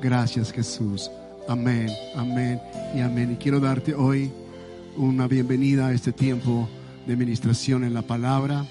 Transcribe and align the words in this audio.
Gracias 0.00 0.52
Jesús. 0.52 1.10
Amén, 1.48 1.88
amén 2.14 2.60
y 2.94 3.00
amén. 3.00 3.32
Y 3.32 3.36
quiero 3.36 3.58
darte 3.58 3.94
hoy 3.94 4.30
una 4.96 5.26
bienvenida 5.26 5.88
a 5.88 5.92
este 5.92 6.12
tiempo 6.12 6.68
de 7.04 7.16
ministración 7.16 7.82
en 7.82 7.94
la 7.94 8.02
palabra. 8.02 8.64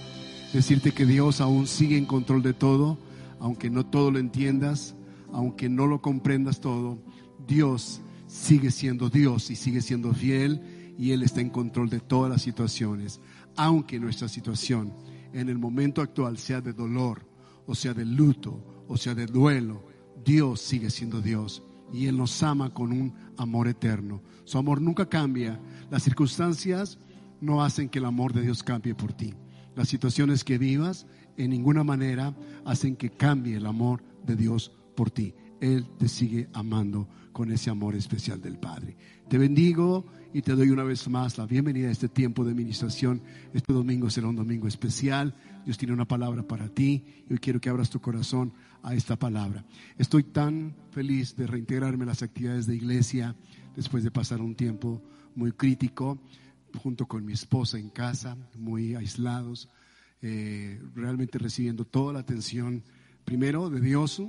Decirte 0.54 0.94
que 0.94 1.06
Dios 1.06 1.42
aún 1.42 1.68
sigue 1.68 1.98
en 1.98 2.06
control 2.06 2.44
de 2.44 2.54
todo, 2.54 2.98
aunque 3.42 3.70
no 3.70 3.86
todo 3.86 4.10
lo 4.10 4.20
entiendas, 4.20 4.96
aunque 5.34 5.68
no 5.68 5.86
lo 5.86 6.02
comprendas 6.02 6.62
todo. 6.62 6.98
Dios 7.46 8.00
sigue 8.28 8.72
siendo 8.72 9.10
Dios 9.10 9.52
y 9.52 9.58
sigue 9.58 9.82
siendo 9.82 10.14
fiel 10.14 10.62
y 10.98 11.12
Él 11.12 11.24
está 11.24 11.42
en 11.42 11.50
control 11.50 11.90
de 11.90 12.00
todas 12.00 12.32
las 12.32 12.42
situaciones. 12.42 13.20
Aunque 13.58 14.00
nuestra 14.00 14.30
situación 14.30 14.94
en 15.34 15.50
el 15.50 15.58
momento 15.58 16.02
actual 16.02 16.38
sea 16.38 16.62
de 16.62 16.72
dolor, 16.72 17.28
o 17.66 17.76
sea 17.76 17.94
de 17.94 18.06
luto, 18.06 18.86
o 18.88 18.96
sea 18.96 19.14
de 19.14 19.26
duelo, 19.26 19.87
Dios 20.28 20.60
sigue 20.60 20.90
siendo 20.90 21.22
Dios 21.22 21.64
y 21.94 22.08
Él 22.08 22.18
nos 22.18 22.44
ama 22.44 22.74
con 22.74 22.92
un 22.92 23.14
amor 23.38 23.70
eterno. 23.70 24.22
Su 24.44 24.58
amor 24.58 24.82
nunca 24.82 25.08
cambia. 25.08 25.58
Las 25.90 26.04
circunstancias 26.04 27.00
no 27.40 27.64
hacen 27.64 27.88
que 27.88 28.00
el 28.00 28.06
amor 28.06 28.34
de 28.34 28.42
Dios 28.42 28.62
cambie 28.62 28.94
por 28.94 29.14
ti. 29.14 29.34
Las 29.74 29.88
situaciones 29.88 30.44
que 30.44 30.58
vivas 30.58 31.08
en 31.38 31.52
ninguna 31.52 31.86
manera 31.86 32.36
hacen 32.66 32.98
que 32.98 33.10
cambie 33.10 33.56
el 33.56 33.66
amor 33.66 34.04
de 34.26 34.36
Dios 34.36 34.74
por 34.98 35.12
ti. 35.12 35.34
Él 35.62 35.88
te 35.98 36.10
sigue 36.10 36.50
amando 36.52 37.08
con 37.32 37.50
ese 37.50 37.70
amor 37.70 37.96
especial 37.96 38.42
del 38.42 38.60
Padre. 38.60 38.98
Te 39.30 39.38
bendigo 39.38 40.08
y 40.38 40.44
te 40.44 40.54
doy 40.54 40.70
una 40.70 40.84
vez 40.84 41.10
más 41.10 41.40
la 41.40 41.48
bienvenida 41.48 41.88
a 41.88 41.92
este 41.92 42.10
tiempo 42.10 42.46
de 42.46 42.52
administración. 42.52 43.24
Este 43.56 43.74
domingo 43.74 44.08
será 44.12 44.28
un 44.28 44.36
domingo 44.36 44.68
especial. 44.68 45.34
Dios 45.66 45.80
tiene 45.80 45.96
una 45.96 46.08
palabra 46.08 46.44
para 46.44 46.70
ti 46.70 47.04
y 47.28 47.34
hoy 47.34 47.40
quiero 47.40 47.60
que 47.60 47.70
abras 47.70 47.90
tu 47.90 48.00
corazón 48.00 48.54
a 48.84 48.94
esta 48.94 49.18
palabra. 49.18 49.66
Estoy 49.98 50.22
tan 50.22 50.76
feliz 50.92 51.36
de 51.36 51.48
reintegrarme 51.48 52.04
a 52.04 52.08
las 52.10 52.22
actividades 52.22 52.68
de 52.68 52.76
iglesia 52.76 53.36
después 53.76 54.04
de 54.04 54.12
pasar 54.12 54.40
un 54.40 54.54
tiempo 54.54 55.02
muy 55.34 55.54
crítico 55.54 56.20
junto 56.84 57.08
con 57.08 57.26
mi 57.26 57.34
esposa 57.34 57.80
en 57.80 57.90
casa, 57.90 58.38
muy 58.56 58.94
aislados, 58.94 59.70
eh, 60.22 60.80
realmente 60.94 61.40
recibiendo 61.40 61.84
toda 61.84 62.14
la 62.14 62.20
atención, 62.20 62.84
primero 63.26 63.72
de 63.72 63.82
Dios 63.82 64.22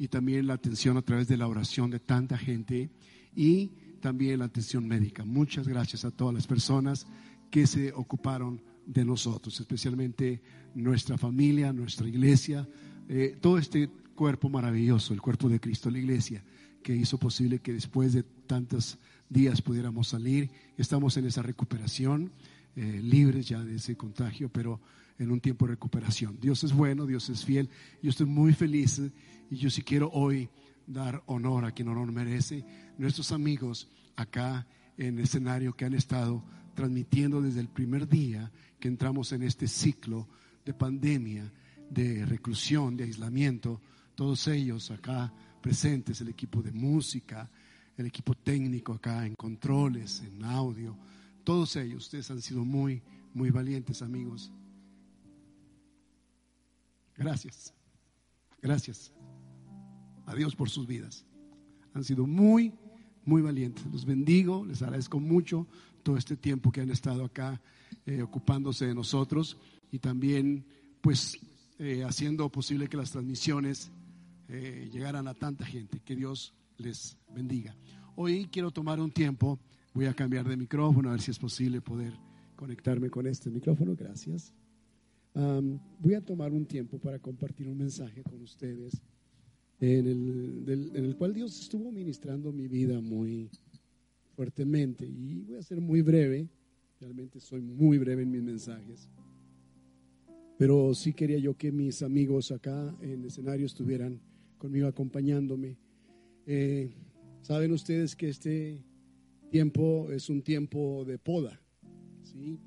y 0.00 0.08
también 0.08 0.48
la 0.48 0.54
atención 0.54 0.96
a 0.96 1.02
través 1.02 1.28
de 1.28 1.36
la 1.36 1.46
oración 1.46 1.90
de 1.92 2.00
tanta 2.00 2.36
gente 2.36 2.90
y 3.36 3.70
también 4.04 4.40
la 4.40 4.44
atención 4.44 4.86
médica. 4.86 5.24
Muchas 5.24 5.66
gracias 5.66 6.04
a 6.04 6.10
todas 6.10 6.34
las 6.34 6.46
personas 6.46 7.06
que 7.50 7.66
se 7.66 7.90
ocuparon 7.94 8.60
de 8.84 9.02
nosotros, 9.02 9.58
especialmente 9.58 10.42
nuestra 10.74 11.16
familia, 11.16 11.72
nuestra 11.72 12.06
iglesia, 12.06 12.68
eh, 13.08 13.38
todo 13.40 13.56
este 13.56 13.88
cuerpo 14.14 14.50
maravilloso, 14.50 15.14
el 15.14 15.22
cuerpo 15.22 15.48
de 15.48 15.58
Cristo, 15.58 15.90
la 15.90 16.00
iglesia, 16.00 16.44
que 16.82 16.94
hizo 16.94 17.16
posible 17.16 17.60
que 17.60 17.72
después 17.72 18.12
de 18.12 18.24
tantos 18.46 18.98
días 19.30 19.62
pudiéramos 19.62 20.08
salir. 20.08 20.50
Estamos 20.76 21.16
en 21.16 21.24
esa 21.24 21.40
recuperación, 21.40 22.30
eh, 22.76 23.00
libres 23.02 23.48
ya 23.48 23.64
de 23.64 23.76
ese 23.76 23.96
contagio, 23.96 24.50
pero 24.50 24.82
en 25.18 25.30
un 25.30 25.40
tiempo 25.40 25.64
de 25.64 25.76
recuperación. 25.76 26.38
Dios 26.38 26.62
es 26.62 26.74
bueno, 26.74 27.06
Dios 27.06 27.30
es 27.30 27.42
fiel. 27.42 27.70
Yo 28.02 28.10
estoy 28.10 28.26
muy 28.26 28.52
feliz 28.52 29.00
y 29.50 29.56
yo 29.56 29.70
sí 29.70 29.80
quiero 29.80 30.10
hoy 30.12 30.50
dar 30.86 31.22
honor 31.26 31.64
a 31.64 31.72
quien 31.72 31.88
honor 31.88 32.10
merece. 32.12 32.64
Nuestros 32.98 33.32
amigos 33.32 33.88
acá 34.16 34.66
en 34.96 35.18
el 35.18 35.24
escenario 35.24 35.74
que 35.74 35.84
han 35.84 35.94
estado 35.94 36.44
transmitiendo 36.74 37.40
desde 37.40 37.60
el 37.60 37.68
primer 37.68 38.08
día 38.08 38.50
que 38.78 38.88
entramos 38.88 39.32
en 39.32 39.42
este 39.42 39.68
ciclo 39.68 40.28
de 40.64 40.74
pandemia, 40.74 41.50
de 41.90 42.24
reclusión, 42.26 42.96
de 42.96 43.04
aislamiento, 43.04 43.80
todos 44.14 44.46
ellos 44.48 44.90
acá 44.90 45.32
presentes, 45.60 46.20
el 46.20 46.28
equipo 46.28 46.62
de 46.62 46.72
música, 46.72 47.50
el 47.96 48.06
equipo 48.06 48.34
técnico 48.34 48.92
acá 48.92 49.26
en 49.26 49.34
controles, 49.34 50.22
en 50.22 50.44
audio, 50.44 50.96
todos 51.44 51.76
ellos, 51.76 52.04
ustedes 52.04 52.30
han 52.30 52.42
sido 52.42 52.64
muy, 52.64 53.02
muy 53.34 53.50
valientes 53.50 54.02
amigos. 54.02 54.50
Gracias, 57.16 57.72
gracias 58.60 59.12
a 60.26 60.34
Dios 60.34 60.54
por 60.54 60.70
sus 60.70 60.86
vidas. 60.86 61.24
Han 61.92 62.04
sido 62.04 62.26
muy, 62.26 62.72
muy 63.24 63.42
valientes. 63.42 63.84
Los 63.92 64.04
bendigo, 64.04 64.64
les 64.64 64.82
agradezco 64.82 65.20
mucho 65.20 65.66
todo 66.02 66.16
este 66.16 66.36
tiempo 66.36 66.70
que 66.70 66.80
han 66.80 66.90
estado 66.90 67.24
acá 67.24 67.60
eh, 68.06 68.22
ocupándose 68.22 68.86
de 68.86 68.94
nosotros 68.94 69.56
y 69.90 69.98
también 69.98 70.66
pues 71.00 71.38
eh, 71.78 72.04
haciendo 72.04 72.48
posible 72.50 72.88
que 72.88 72.96
las 72.96 73.10
transmisiones 73.10 73.90
eh, 74.48 74.88
llegaran 74.92 75.26
a 75.28 75.34
tanta 75.34 75.64
gente. 75.64 76.00
Que 76.00 76.14
Dios 76.14 76.54
les 76.76 77.16
bendiga. 77.34 77.76
Hoy 78.16 78.46
quiero 78.50 78.70
tomar 78.70 79.00
un 79.00 79.10
tiempo, 79.10 79.58
voy 79.92 80.06
a 80.06 80.14
cambiar 80.14 80.46
de 80.48 80.56
micrófono 80.56 81.08
a 81.08 81.12
ver 81.12 81.20
si 81.20 81.30
es 81.30 81.38
posible 81.38 81.80
poder 81.80 82.12
conectarme 82.56 83.10
con 83.10 83.26
este 83.26 83.50
micrófono. 83.50 83.94
Gracias. 83.96 84.52
voy 85.34 86.14
a 86.14 86.20
tomar 86.20 86.52
un 86.52 86.66
tiempo 86.66 86.98
para 86.98 87.18
compartir 87.18 87.68
un 87.68 87.78
mensaje 87.78 88.22
con 88.22 88.40
ustedes 88.42 89.02
en 89.92 90.06
el, 90.06 90.90
en 90.94 91.04
el 91.04 91.16
cual 91.16 91.34
Dios 91.34 91.60
estuvo 91.60 91.90
ministrando 91.90 92.52
mi 92.52 92.68
vida 92.68 93.00
muy 93.00 93.50
fuertemente. 94.34 95.06
Y 95.06 95.42
voy 95.42 95.56
a 95.56 95.62
ser 95.62 95.80
muy 95.80 96.02
breve, 96.02 96.48
realmente 97.00 97.40
soy 97.40 97.60
muy 97.60 97.98
breve 97.98 98.22
en 98.22 98.30
mis 98.30 98.42
mensajes. 98.42 99.08
Pero 100.56 100.94
sí 100.94 101.12
quería 101.12 101.38
yo 101.38 101.56
que 101.56 101.72
mis 101.72 102.02
amigos 102.02 102.52
acá 102.52 102.96
en 103.00 103.10
el 103.10 103.24
escenario 103.24 103.66
estuvieran 103.66 104.20
conmigo 104.58 104.86
acompañándome. 104.86 105.76
Eh, 106.46 106.94
Saben 107.44 107.72
ustedes 107.72 108.16
que 108.16 108.30
este 108.30 108.82
tiempo 109.50 110.10
es 110.10 110.30
un 110.30 110.40
tiempo 110.40 111.04
de 111.04 111.18
poda, 111.18 111.60
¿sí? 112.22 112.58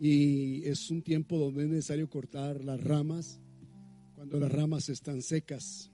Y 0.00 0.64
es 0.64 0.90
un 0.90 1.02
tiempo 1.02 1.36
donde 1.36 1.64
es 1.64 1.68
necesario 1.68 2.08
cortar 2.08 2.64
las 2.64 2.82
ramas 2.82 3.38
cuando 4.14 4.40
las 4.40 4.50
ramas 4.50 4.88
están 4.88 5.20
secas 5.20 5.92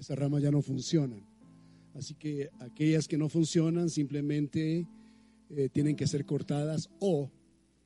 esas 0.00 0.18
ramas 0.18 0.42
ya 0.42 0.50
no 0.50 0.62
funcionan. 0.62 1.24
Así 1.94 2.14
que 2.14 2.50
aquellas 2.58 3.06
que 3.06 3.16
no 3.16 3.28
funcionan 3.28 3.88
simplemente 3.88 4.86
eh, 5.50 5.68
tienen 5.68 5.96
que 5.96 6.06
ser 6.06 6.24
cortadas 6.26 6.90
o 6.98 7.30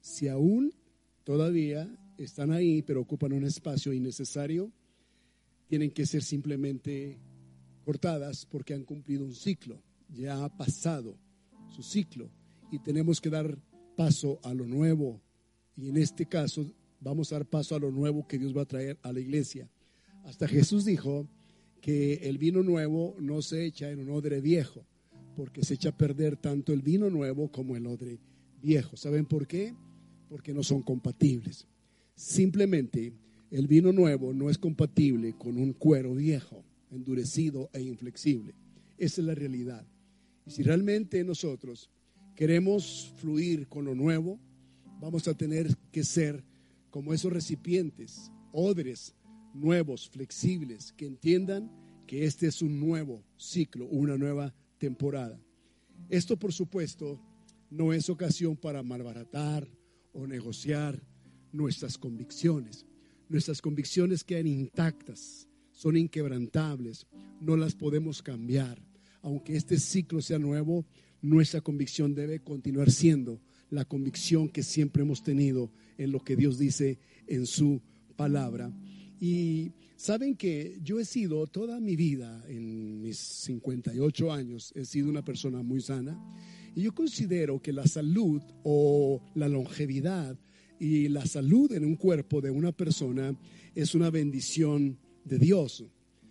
si 0.00 0.28
aún 0.28 0.72
todavía 1.24 1.88
están 2.16 2.52
ahí 2.52 2.82
pero 2.82 3.02
ocupan 3.02 3.32
un 3.32 3.44
espacio 3.44 3.92
innecesario, 3.92 4.72
tienen 5.66 5.90
que 5.90 6.06
ser 6.06 6.22
simplemente 6.22 7.18
cortadas 7.84 8.46
porque 8.46 8.74
han 8.74 8.84
cumplido 8.84 9.24
un 9.24 9.34
ciclo, 9.34 9.82
ya 10.08 10.44
ha 10.44 10.56
pasado 10.56 11.18
su 11.68 11.82
ciclo 11.82 12.30
y 12.70 12.78
tenemos 12.78 13.20
que 13.20 13.30
dar 13.30 13.58
paso 13.96 14.40
a 14.42 14.54
lo 14.54 14.66
nuevo. 14.66 15.20
Y 15.76 15.88
en 15.88 15.98
este 15.98 16.26
caso 16.26 16.72
vamos 17.00 17.32
a 17.32 17.36
dar 17.36 17.46
paso 17.46 17.74
a 17.74 17.78
lo 17.78 17.90
nuevo 17.90 18.26
que 18.26 18.38
Dios 18.38 18.56
va 18.56 18.62
a 18.62 18.66
traer 18.66 18.98
a 19.02 19.12
la 19.12 19.20
iglesia. 19.20 19.70
Hasta 20.24 20.48
Jesús 20.48 20.84
dijo, 20.84 21.28
que 21.80 22.14
el 22.14 22.38
vino 22.38 22.62
nuevo 22.62 23.16
no 23.20 23.42
se 23.42 23.64
echa 23.64 23.90
en 23.90 24.00
un 24.00 24.10
odre 24.10 24.40
viejo, 24.40 24.84
porque 25.36 25.64
se 25.64 25.74
echa 25.74 25.90
a 25.90 25.96
perder 25.96 26.36
tanto 26.36 26.72
el 26.72 26.82
vino 26.82 27.10
nuevo 27.10 27.50
como 27.50 27.76
el 27.76 27.86
odre 27.86 28.18
viejo. 28.60 28.96
¿Saben 28.96 29.26
por 29.26 29.46
qué? 29.46 29.74
Porque 30.28 30.52
no 30.52 30.62
son 30.62 30.82
compatibles. 30.82 31.66
Simplemente 32.14 33.12
el 33.50 33.66
vino 33.66 33.92
nuevo 33.92 34.34
no 34.34 34.50
es 34.50 34.58
compatible 34.58 35.34
con 35.38 35.56
un 35.56 35.72
cuero 35.72 36.14
viejo, 36.14 36.64
endurecido 36.90 37.70
e 37.72 37.80
inflexible. 37.82 38.54
Esa 38.98 39.20
es 39.20 39.26
la 39.26 39.34
realidad. 39.34 39.86
Y 40.44 40.50
si 40.50 40.62
realmente 40.62 41.22
nosotros 41.24 41.90
queremos 42.34 43.12
fluir 43.16 43.68
con 43.68 43.84
lo 43.84 43.94
nuevo, 43.94 44.40
vamos 45.00 45.28
a 45.28 45.34
tener 45.34 45.76
que 45.92 46.04
ser 46.04 46.44
como 46.90 47.12
esos 47.14 47.32
recipientes, 47.32 48.32
odres 48.52 49.14
nuevos, 49.54 50.08
flexibles, 50.08 50.92
que 50.92 51.06
entiendan 51.06 51.70
que 52.06 52.24
este 52.24 52.46
es 52.46 52.62
un 52.62 52.80
nuevo 52.80 53.24
ciclo, 53.36 53.86
una 53.86 54.16
nueva 54.16 54.54
temporada. 54.78 55.40
Esto, 56.08 56.38
por 56.38 56.52
supuesto, 56.52 57.20
no 57.70 57.92
es 57.92 58.08
ocasión 58.08 58.56
para 58.56 58.82
malbaratar 58.82 59.68
o 60.12 60.26
negociar 60.26 61.02
nuestras 61.52 61.98
convicciones. 61.98 62.86
Nuestras 63.28 63.60
convicciones 63.60 64.24
quedan 64.24 64.46
intactas, 64.46 65.48
son 65.72 65.96
inquebrantables, 65.96 67.06
no 67.40 67.56
las 67.56 67.74
podemos 67.74 68.22
cambiar. 68.22 68.82
Aunque 69.20 69.56
este 69.56 69.78
ciclo 69.78 70.22
sea 70.22 70.38
nuevo, 70.38 70.86
nuestra 71.20 71.60
convicción 71.60 72.14
debe 72.14 72.40
continuar 72.40 72.90
siendo 72.90 73.40
la 73.70 73.84
convicción 73.84 74.48
que 74.48 74.62
siempre 74.62 75.02
hemos 75.02 75.22
tenido 75.22 75.70
en 75.98 76.12
lo 76.12 76.20
que 76.20 76.36
Dios 76.36 76.58
dice 76.58 76.98
en 77.26 77.46
su 77.46 77.82
palabra. 78.16 78.72
Y 79.20 79.72
saben 79.96 80.36
que 80.36 80.78
yo 80.82 81.00
he 81.00 81.04
sido 81.04 81.46
toda 81.46 81.80
mi 81.80 81.96
vida, 81.96 82.44
en 82.48 83.00
mis 83.00 83.18
58 83.18 84.32
años, 84.32 84.72
he 84.74 84.84
sido 84.84 85.08
una 85.08 85.24
persona 85.24 85.62
muy 85.62 85.80
sana. 85.80 86.18
Y 86.74 86.82
yo 86.82 86.94
considero 86.94 87.60
que 87.60 87.72
la 87.72 87.86
salud 87.86 88.42
o 88.62 89.20
la 89.34 89.48
longevidad 89.48 90.38
y 90.78 91.08
la 91.08 91.26
salud 91.26 91.72
en 91.72 91.84
un 91.84 91.96
cuerpo 91.96 92.40
de 92.40 92.50
una 92.50 92.72
persona 92.72 93.36
es 93.74 93.94
una 93.94 94.10
bendición 94.10 94.98
de 95.24 95.38
Dios. 95.38 95.84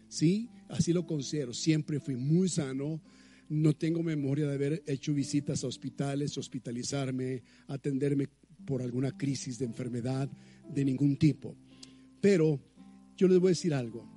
Sí, 0.07 0.50
así 0.69 0.94
lo 0.94 1.06
considero. 1.06 1.54
Siempre 1.54 2.00
fui 2.00 2.16
muy 2.16 2.48
sano. 2.48 3.01
No 3.50 3.74
tengo 3.74 4.04
memoria 4.04 4.48
de 4.48 4.54
haber 4.54 4.84
hecho 4.88 5.13
visitas 5.13 5.63
a 5.63 5.68
hospitales, 5.68 6.38
hospitalizarme, 6.38 7.44
atenderme 7.68 8.30
por 8.66 8.81
alguna 8.81 9.18
crisis 9.18 9.60
de 9.60 9.66
enfermedad 9.66 10.30
de 10.69 10.86
ningún 10.86 11.18
tipo. 11.18 11.56
Pero 12.19 12.60
yo 13.17 13.27
les 13.27 13.39
voy 13.39 13.49
a 13.49 13.51
decir 13.51 13.73
algo. 13.73 14.07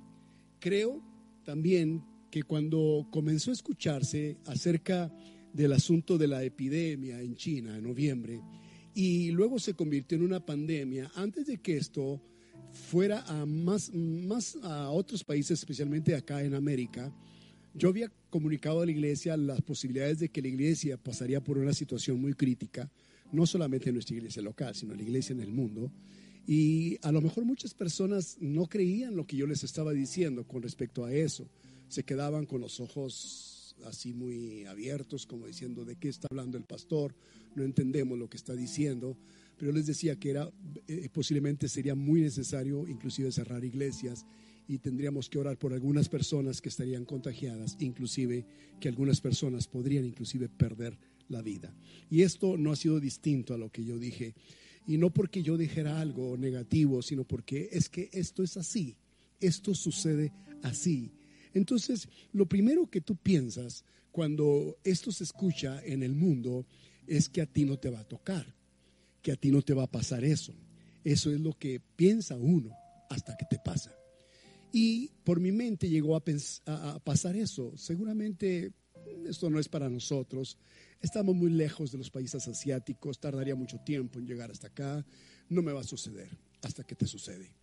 Creo 0.59 1.01
también 1.43 2.03
que 2.29 2.43
cuando 2.43 3.07
comenzó 3.11 3.49
a 3.49 3.53
escucharse 3.53 4.37
acerca 4.45 5.11
del 5.51 5.73
asunto 5.73 6.17
de 6.17 6.27
la 6.27 6.43
epidemia 6.43 7.19
en 7.21 7.35
China 7.35 7.77
en 7.77 7.83
noviembre 7.83 8.41
y 8.93 9.31
luego 9.31 9.59
se 9.59 9.73
convirtió 9.73 10.17
en 10.17 10.23
una 10.23 10.45
pandemia, 10.45 11.11
antes 11.15 11.47
de 11.47 11.57
que 11.57 11.77
esto 11.77 12.21
fuera 12.71 13.21
a 13.27 13.45
más, 13.45 13.91
a 14.63 14.89
otros 14.89 15.23
países, 15.23 15.59
especialmente 15.59 16.15
acá 16.15 16.43
en 16.43 16.53
América, 16.53 17.13
yo 17.73 17.89
había 17.89 18.11
comunicado 18.29 18.81
a 18.81 18.85
la 18.85 18.91
iglesia 18.91 19.37
las 19.37 19.61
posibilidades 19.61 20.19
de 20.19 20.29
que 20.29 20.41
la 20.41 20.49
iglesia 20.49 20.97
pasaría 20.97 21.41
por 21.41 21.57
una 21.57 21.73
situación 21.73 22.19
muy 22.19 22.33
crítica, 22.33 22.89
no 23.31 23.45
solamente 23.45 23.89
en 23.89 23.95
nuestra 23.95 24.15
iglesia 24.15 24.41
local, 24.41 24.75
sino 24.75 24.91
en 24.91 24.99
la 24.99 25.03
iglesia 25.03 25.33
en 25.33 25.41
el 25.41 25.51
mundo. 25.51 25.91
Y 26.47 26.97
a 27.01 27.11
lo 27.11 27.21
mejor 27.21 27.45
muchas 27.45 27.73
personas 27.73 28.37
no 28.39 28.67
creían 28.67 29.15
lo 29.15 29.25
que 29.25 29.37
yo 29.37 29.47
les 29.47 29.63
estaba 29.63 29.93
diciendo 29.93 30.45
con 30.47 30.61
respecto 30.61 31.05
a 31.05 31.13
eso. 31.13 31.47
Se 31.87 32.03
quedaban 32.03 32.45
con 32.45 32.61
los 32.61 32.79
ojos 32.79 33.75
así 33.85 34.13
muy 34.13 34.65
abiertos, 34.65 35.25
como 35.25 35.47
diciendo, 35.47 35.85
¿de 35.85 35.95
qué 35.95 36.09
está 36.09 36.27
hablando 36.29 36.57
el 36.57 36.63
pastor? 36.63 37.15
No 37.55 37.63
entendemos 37.63 38.17
lo 38.17 38.29
que 38.29 38.37
está 38.37 38.53
diciendo. 38.53 39.17
Pero 39.57 39.71
les 39.71 39.85
decía 39.85 40.15
que 40.15 40.31
era, 40.31 40.51
eh, 40.87 41.07
posiblemente 41.13 41.67
sería 41.67 41.93
muy 41.93 42.21
necesario 42.21 42.87
inclusive 42.87 43.31
cerrar 43.31 43.63
iglesias 43.63 44.25
y 44.67 44.79
tendríamos 44.79 45.29
que 45.29 45.37
orar 45.37 45.57
por 45.57 45.73
algunas 45.73 46.09
personas 46.09 46.61
que 46.61 46.69
estarían 46.69 47.05
contagiadas, 47.05 47.77
inclusive 47.79 48.45
que 48.79 48.89
algunas 48.89 49.21
personas 49.21 49.67
podrían 49.67 50.05
inclusive 50.05 50.49
perder 50.49 50.97
la 51.29 51.41
vida. 51.41 51.75
Y 52.09 52.23
esto 52.23 52.57
no 52.57 52.71
ha 52.71 52.75
sido 52.75 52.99
distinto 52.99 53.53
a 53.53 53.57
lo 53.57 53.71
que 53.71 53.83
yo 53.83 53.99
dije 53.99 54.33
y 54.87 54.97
no 54.97 55.11
porque 55.11 55.43
yo 55.43 55.57
dijera 55.57 55.99
algo 55.99 56.37
negativo, 56.37 57.01
sino 57.01 57.23
porque 57.23 57.69
es 57.71 57.89
que 57.89 58.09
esto 58.13 58.43
es 58.43 58.57
así, 58.57 58.95
esto 59.39 59.73
sucede 59.73 60.31
así. 60.63 61.11
Entonces, 61.53 62.07
lo 62.33 62.47
primero 62.47 62.89
que 62.89 63.01
tú 63.01 63.15
piensas 63.15 63.83
cuando 64.11 64.77
esto 64.83 65.11
se 65.11 65.23
escucha 65.23 65.81
en 65.83 66.03
el 66.03 66.13
mundo 66.13 66.65
es 67.07 67.29
que 67.29 67.41
a 67.41 67.45
ti 67.45 67.65
no 67.65 67.77
te 67.77 67.89
va 67.89 67.99
a 67.99 68.07
tocar, 68.07 68.55
que 69.21 69.31
a 69.31 69.35
ti 69.35 69.51
no 69.51 69.61
te 69.61 69.73
va 69.73 69.83
a 69.83 69.91
pasar 69.91 70.23
eso. 70.23 70.53
Eso 71.03 71.31
es 71.31 71.39
lo 71.39 71.57
que 71.57 71.81
piensa 71.95 72.37
uno 72.37 72.71
hasta 73.09 73.35
que 73.35 73.45
te 73.49 73.57
pasa. 73.63 73.93
Y 74.71 75.09
por 75.23 75.39
mi 75.39 75.51
mente 75.51 75.89
llegó 75.89 76.15
a, 76.15 76.23
pasar 77.03 77.35
eso. 77.35 77.73
Seguramente 77.75 78.71
esto 79.27 79.49
no 79.49 79.59
es 79.59 79.69
para 79.69 79.89
nosotros. 79.89 80.57
Estamos 81.01 81.35
muy 81.35 81.51
lejos 81.51 81.91
de 81.91 81.97
los 81.97 82.09
países 82.09 82.47
asiáticos, 82.47 83.19
tardaría 83.19 83.55
mucho 83.55 83.79
tiempo 83.79 84.19
en 84.19 84.27
llegar 84.27 84.51
hasta 84.51 84.67
acá. 84.67 85.05
No 85.49 85.61
me 85.61 85.71
va 85.71 85.81
a 85.81 85.85
suceder 85.85 86.29
hasta 86.61 86.83
que 86.83 86.95
te 86.95 87.07
sucede. 87.07 87.55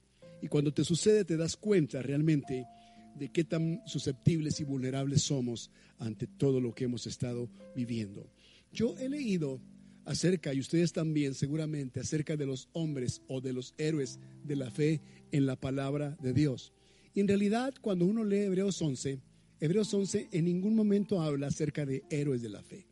Y 0.43 0.49
cuando 0.49 0.73
te 0.73 0.85
sucede 0.85 1.25
te 1.25 1.37
das 1.37 1.57
cuenta 1.57 2.03
realmente 2.03 2.67
de 3.15 3.31
qué 3.31 3.45
tan 3.45 3.83
susceptibles 3.87 4.61
y 4.61 4.65
vulnerables 4.65 5.23
somos 5.23 5.71
ante 5.99 6.27
todo 6.27 6.61
lo 6.61 6.75
que 6.75 6.85
hemos 6.85 7.07
estado 7.07 7.51
viviendo. 7.75 8.31
Yo 8.73 8.97
he 8.99 9.09
leído 9.09 9.61
acerca, 10.05 10.55
y 10.55 10.61
ustedes 10.61 10.93
también 10.93 11.35
seguramente, 11.35 12.01
acerca 12.01 12.37
de 12.37 12.47
los 12.47 12.69
hombres 12.73 13.23
o 13.29 13.41
de 13.41 13.53
los 13.53 13.75
héroes 13.77 14.19
de 14.45 14.57
la 14.57 14.71
fe 14.71 15.03
en 15.33 15.47
la 15.47 15.57
palabra 15.57 16.17
de 16.21 16.33
Dios. 16.33 16.73
Y 17.15 17.21
en 17.21 17.29
realidad, 17.29 17.75
cuando 17.81 18.07
uno 18.07 18.25
lee 18.25 18.45
Hebreos 18.45 18.81
11, 18.81 19.21
Hebreos 19.61 19.93
11 19.93 20.29
en 20.31 20.45
ningún 20.45 20.77
momento 20.77 21.21
habla 21.21 21.49
acerca 21.49 21.85
de 21.85 22.05
héroes 22.11 22.43
de 22.43 22.49
la 22.49 22.63
fe. 22.63 22.87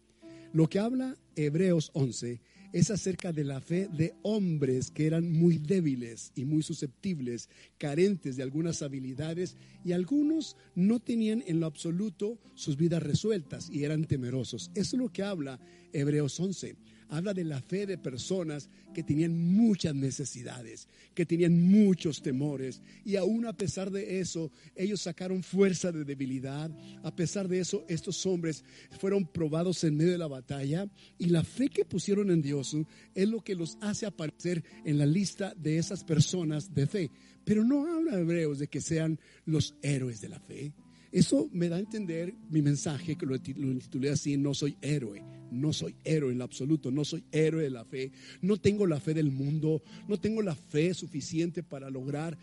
Lo 0.52 0.68
que 0.68 0.80
habla 0.80 1.16
Hebreos 1.36 1.90
11 1.94 2.40
es 2.72 2.90
acerca 2.90 3.32
de 3.32 3.44
la 3.44 3.60
fe 3.60 3.88
de 3.96 4.14
hombres 4.22 4.90
que 4.90 5.06
eran 5.06 5.30
muy 5.30 5.58
débiles 5.58 6.32
y 6.34 6.44
muy 6.44 6.62
susceptibles, 6.62 7.48
carentes 7.78 8.36
de 8.36 8.42
algunas 8.42 8.82
habilidades 8.82 9.56
y 9.84 9.92
algunos 9.92 10.56
no 10.74 10.98
tenían 10.98 11.44
en 11.46 11.60
lo 11.60 11.66
absoluto 11.66 12.38
sus 12.54 12.76
vidas 12.76 13.02
resueltas 13.02 13.70
y 13.70 13.84
eran 13.84 14.04
temerosos. 14.04 14.70
Eso 14.74 14.96
es 14.96 15.02
lo 15.02 15.12
que 15.12 15.22
habla 15.22 15.60
Hebreos 15.92 16.38
11 16.40 16.74
habla 17.08 17.34
de 17.34 17.44
la 17.44 17.60
fe 17.60 17.86
de 17.86 17.98
personas 17.98 18.68
que 18.94 19.02
tenían 19.02 19.36
muchas 19.36 19.94
necesidades, 19.94 20.88
que 21.14 21.26
tenían 21.26 21.60
muchos 21.60 22.22
temores. 22.22 22.82
Y 23.04 23.16
aún 23.16 23.46
a 23.46 23.52
pesar 23.52 23.90
de 23.90 24.20
eso, 24.20 24.50
ellos 24.74 25.02
sacaron 25.02 25.42
fuerza 25.42 25.92
de 25.92 26.04
debilidad. 26.04 26.70
A 27.02 27.14
pesar 27.14 27.48
de 27.48 27.60
eso, 27.60 27.84
estos 27.88 28.24
hombres 28.26 28.64
fueron 28.98 29.26
probados 29.26 29.84
en 29.84 29.96
medio 29.96 30.12
de 30.12 30.18
la 30.18 30.28
batalla. 30.28 30.88
Y 31.18 31.26
la 31.26 31.44
fe 31.44 31.68
que 31.68 31.84
pusieron 31.84 32.30
en 32.30 32.42
Dios 32.42 32.76
es 33.14 33.28
lo 33.28 33.42
que 33.42 33.54
los 33.54 33.76
hace 33.80 34.06
aparecer 34.06 34.64
en 34.84 34.98
la 34.98 35.06
lista 35.06 35.54
de 35.56 35.78
esas 35.78 36.04
personas 36.04 36.72
de 36.74 36.86
fe. 36.86 37.10
Pero 37.44 37.64
no 37.64 37.86
habla 37.86 38.18
hebreos 38.18 38.58
de 38.58 38.68
que 38.68 38.80
sean 38.80 39.20
los 39.44 39.74
héroes 39.82 40.20
de 40.20 40.28
la 40.28 40.40
fe. 40.40 40.72
Eso 41.12 41.48
me 41.52 41.68
da 41.68 41.76
a 41.76 41.78
entender 41.78 42.34
mi 42.50 42.60
mensaje, 42.60 43.16
que 43.16 43.24
lo, 43.24 43.36
intitulé 43.36 44.10
así, 44.10 44.36
no 44.36 44.52
soy 44.52 44.76
héroe. 44.82 45.24
No 45.50 45.72
soy 45.72 45.94
héroe 46.04 46.32
en 46.32 46.42
absoluto, 46.42 46.90
no 46.90 47.04
soy 47.04 47.24
héroe 47.32 47.62
de 47.62 47.70
la 47.70 47.84
fe, 47.84 48.12
no 48.40 48.56
tengo 48.56 48.86
la 48.86 49.00
fe 49.00 49.14
del 49.14 49.30
mundo, 49.30 49.82
no 50.08 50.18
tengo 50.18 50.42
la 50.42 50.54
fe 50.54 50.94
suficiente 50.94 51.62
para 51.62 51.90
lograr 51.90 52.36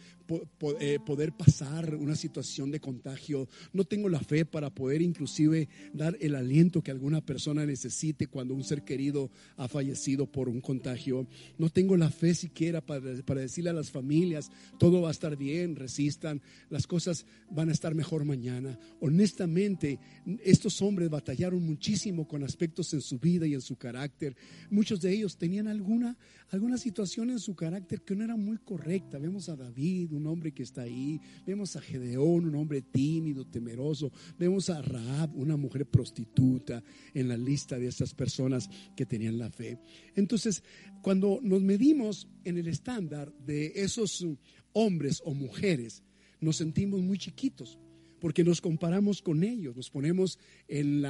eh, 0.80 1.00
poder 1.06 1.34
pasar 1.34 1.96
una 1.96 2.16
situación 2.16 2.72
de 2.72 2.80
contagio, 2.80 3.50
no 3.74 3.84
tengo 3.84 4.08
la 4.08 4.20
fe 4.20 4.46
para 4.46 4.70
poder 4.70 5.02
inclusive 5.02 5.68
dar 5.94 6.18
el 6.22 6.36
aliento 6.36 6.82
que 6.82 6.92
alguna 6.92 7.20
persona 7.22 7.66
necesite 7.66 8.28
cuando 8.28 8.54
un 8.54 8.64
ser 8.64 8.84
querido 8.84 9.30
ha 9.58 9.68
fallecido 9.68 10.26
por 10.26 10.48
un 10.48 10.62
contagio, 10.62 11.28
no 11.58 11.70
tengo 11.70 11.98
la 11.98 12.10
fe 12.10 12.34
siquiera 12.34 12.80
para, 12.82 13.22
para 13.24 13.42
decirle 13.42 13.72
a 13.72 13.74
las 13.74 13.92
familias, 13.92 14.50
todo 14.80 15.02
va 15.02 15.10
a 15.10 15.12
estar 15.12 15.36
bien, 15.36 15.76
resistan, 15.76 16.42
las 16.70 16.88
cosas 16.88 17.26
van 17.50 17.70
a 17.70 17.74
estar 17.74 17.94
mejor 17.94 18.24
mañana. 18.26 18.80
Honestamente, 19.02 20.00
estos 20.44 20.82
hombres 20.82 21.10
batallaron 21.10 21.64
muchísimo 21.64 22.28
con 22.28 22.44
aspectos 22.44 22.93
en 22.94 23.02
su 23.02 23.20
vida 23.20 23.46
y 23.46 23.54
en 23.54 23.62
su 23.62 23.76
carácter. 23.76 24.36
Muchos 24.70 25.02
de 25.02 25.14
ellos 25.14 25.38
tenían 25.38 25.68
alguna, 25.68 26.18
alguna 26.50 26.78
situación 26.78 27.30
en 27.30 27.40
su 27.40 27.56
carácter 27.56 28.02
que 28.02 28.16
no 28.16 28.24
era 28.24 28.36
muy 28.36 28.58
correcta. 28.58 29.20
Vemos 29.20 29.50
a 29.50 29.56
David, 29.56 30.14
un 30.14 30.28
hombre 30.28 30.54
que 30.54 30.64
está 30.64 30.84
ahí. 30.84 31.20
Vemos 31.46 31.76
a 31.76 31.82
Gedeón, 31.82 32.46
un 32.46 32.56
hombre 32.56 32.82
tímido, 32.82 33.46
temeroso. 33.46 34.12
Vemos 34.38 34.70
a 34.70 34.82
Raab, 34.82 35.36
una 35.36 35.58
mujer 35.58 35.86
prostituta, 35.86 36.84
en 37.14 37.28
la 37.28 37.38
lista 37.38 37.78
de 37.78 37.88
esas 37.88 38.14
personas 38.14 38.70
que 38.96 39.06
tenían 39.06 39.38
la 39.38 39.50
fe. 39.50 39.80
Entonces, 40.16 40.64
cuando 41.02 41.40
nos 41.42 41.62
medimos 41.62 42.28
en 42.44 42.58
el 42.58 42.68
estándar 42.68 43.34
de 43.46 43.74
esos 43.76 44.26
hombres 44.74 45.22
o 45.26 45.34
mujeres, 45.34 46.04
nos 46.40 46.58
sentimos 46.58 47.02
muy 47.02 47.18
chiquitos 47.18 47.80
porque 48.24 48.46
nos 48.46 48.62
comparamos 48.62 49.22
con 49.22 49.44
ellos, 49.44 49.76
nos 49.76 49.90
ponemos 49.90 50.40
eh, 50.70 51.04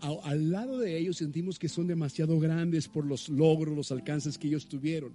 al 0.00 0.50
lado 0.50 0.78
de 0.78 0.96
ellos, 0.96 1.18
sentimos 1.18 1.58
que 1.58 1.68
son 1.68 1.86
demasiado 1.86 2.40
grandes 2.40 2.88
por 2.88 3.04
los 3.04 3.28
logros, 3.28 3.76
los 3.76 3.92
alcances 3.92 4.38
que 4.38 4.48
ellos 4.48 4.66
tuvieron. 4.66 5.12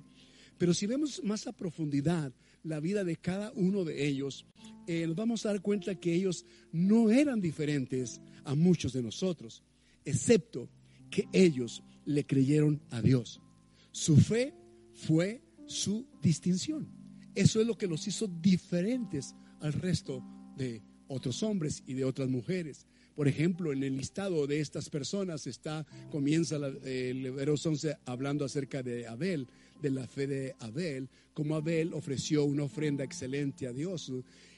Pero 0.59 0.75
si 0.75 0.85
vemos 0.85 1.23
más 1.23 1.47
a 1.47 1.51
profundidad 1.51 2.31
la 2.61 2.79
vida 2.79 3.03
de 3.03 3.15
cada 3.15 3.51
uno 3.55 3.83
de 3.83 4.05
ellos, 4.05 4.45
eh, 4.85 5.07
nos 5.07 5.15
vamos 5.15 5.43
a 5.43 5.49
dar 5.49 5.63
cuenta 5.63 5.95
que 5.95 6.13
ellos 6.13 6.45
no 6.71 7.09
eran 7.09 7.41
diferentes 7.41 8.21
a 8.43 8.53
muchos 8.53 8.93
de 8.93 9.01
nosotros, 9.01 9.63
excepto 10.05 10.69
que 11.09 11.27
ellos 11.33 11.81
le 12.05 12.23
creyeron 12.27 12.83
a 12.91 13.01
Dios. 13.01 13.41
Su 13.91 14.17
fe 14.17 14.53
fue 14.93 15.41
su 15.65 16.05
distinción. 16.21 16.87
Eso 17.33 17.59
es 17.61 17.65
lo 17.65 17.79
que 17.79 17.87
los 17.87 18.07
hizo 18.07 18.27
diferentes 18.27 19.33
al 19.59 19.73
resto 19.73 20.23
de 20.55 20.83
otros 21.07 21.43
hombres 21.43 21.83
y 21.87 21.93
de 21.93 22.05
otras 22.05 22.29
mujeres. 22.29 22.85
Por 23.15 23.27
ejemplo, 23.27 23.71
en 23.71 23.83
el 23.83 23.95
listado 23.95 24.45
de 24.45 24.59
estas 24.59 24.89
personas 24.89 25.47
está, 25.47 25.85
comienza 26.11 26.57
el 26.57 27.25
Hebreos 27.25 27.65
11 27.65 27.97
hablando 28.05 28.43
acerca 28.43 28.83
de 28.83 29.07
Abel, 29.07 29.47
de 29.81 29.89
la 29.89 30.05
fe 30.07 30.27
de 30.27 30.55
Abel, 30.59 31.09
como 31.33 31.55
Abel 31.55 31.93
ofreció 31.93 32.43
una 32.43 32.63
ofrenda 32.63 33.03
excelente 33.03 33.67
a 33.67 33.73
Dios 33.73 34.11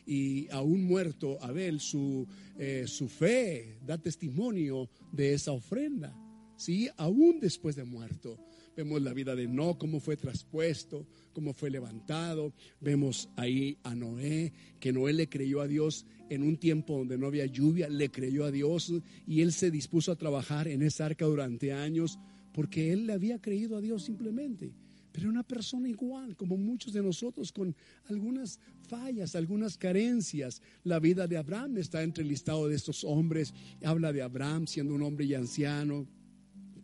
y 0.08 0.48
aún 0.52 0.84
muerto 0.84 1.38
Abel, 1.42 1.80
su, 1.80 2.26
eh, 2.58 2.86
su 2.88 3.10
fe 3.10 3.78
da 3.86 3.98
testimonio 3.98 4.90
de 5.12 5.34
esa 5.34 5.52
ofrenda, 5.52 6.16
¿sí? 6.56 6.90
Aún 6.98 7.40
después 7.40 7.76
de 7.76 7.84
muerto. 7.84 8.40
Vemos 8.78 9.02
la 9.02 9.12
vida 9.12 9.36
de 9.36 9.48
No, 9.48 9.76
cómo 9.76 10.00
fue 10.00 10.18
traspuesto, 10.18 11.08
cómo 11.34 11.52
fue 11.52 11.72
levantado. 11.72 12.54
Vemos 12.80 13.28
ahí 13.36 13.76
a 13.82 13.96
Noé, 13.96 14.54
que 14.80 14.94
Noé 14.94 15.14
le 15.14 15.28
creyó 15.28 15.62
a 15.62 15.68
Dios 15.68 16.06
en 16.30 16.44
un 16.44 16.58
tiempo 16.58 16.96
donde 16.96 17.18
no 17.18 17.26
había 17.26 17.48
lluvia, 17.48 17.90
le 17.90 18.12
creyó 18.12 18.46
a 18.46 18.52
Dios 18.52 18.94
y 19.26 19.42
él 19.42 19.52
se 19.52 19.72
dispuso 19.72 20.12
a 20.12 20.16
trabajar 20.16 20.68
en 20.68 20.84
esa 20.84 21.08
arca 21.08 21.26
durante 21.26 21.74
años 21.74 22.20
porque 22.54 22.94
él 22.94 23.08
le 23.08 23.14
había 23.14 23.42
creído 23.42 23.78
a 23.78 23.82
Dios 23.82 24.04
simplemente. 24.04 24.72
pero 25.12 25.28
una 25.28 25.42
persona 25.42 25.90
igual, 25.90 26.36
como 26.36 26.56
muchos 26.56 26.94
de 26.94 27.02
nosotros, 27.02 27.52
con 27.52 27.76
algunas 28.06 28.60
fallas, 28.88 29.36
algunas 29.36 29.76
carencias. 29.76 30.62
La 30.84 31.00
vida 31.00 31.26
de 31.26 31.38
Abraham 31.38 31.80
está 31.80 32.04
entre 32.04 32.22
el 32.22 32.30
listado 32.30 32.68
de 32.68 32.76
estos 32.76 33.04
hombres. 33.04 33.56
Habla 33.84 34.14
de 34.14 34.22
Abraham 34.22 34.68
siendo 34.68 34.94
un 34.94 35.02
hombre 35.02 35.26
ya 35.26 35.40
anciano, 35.40 36.06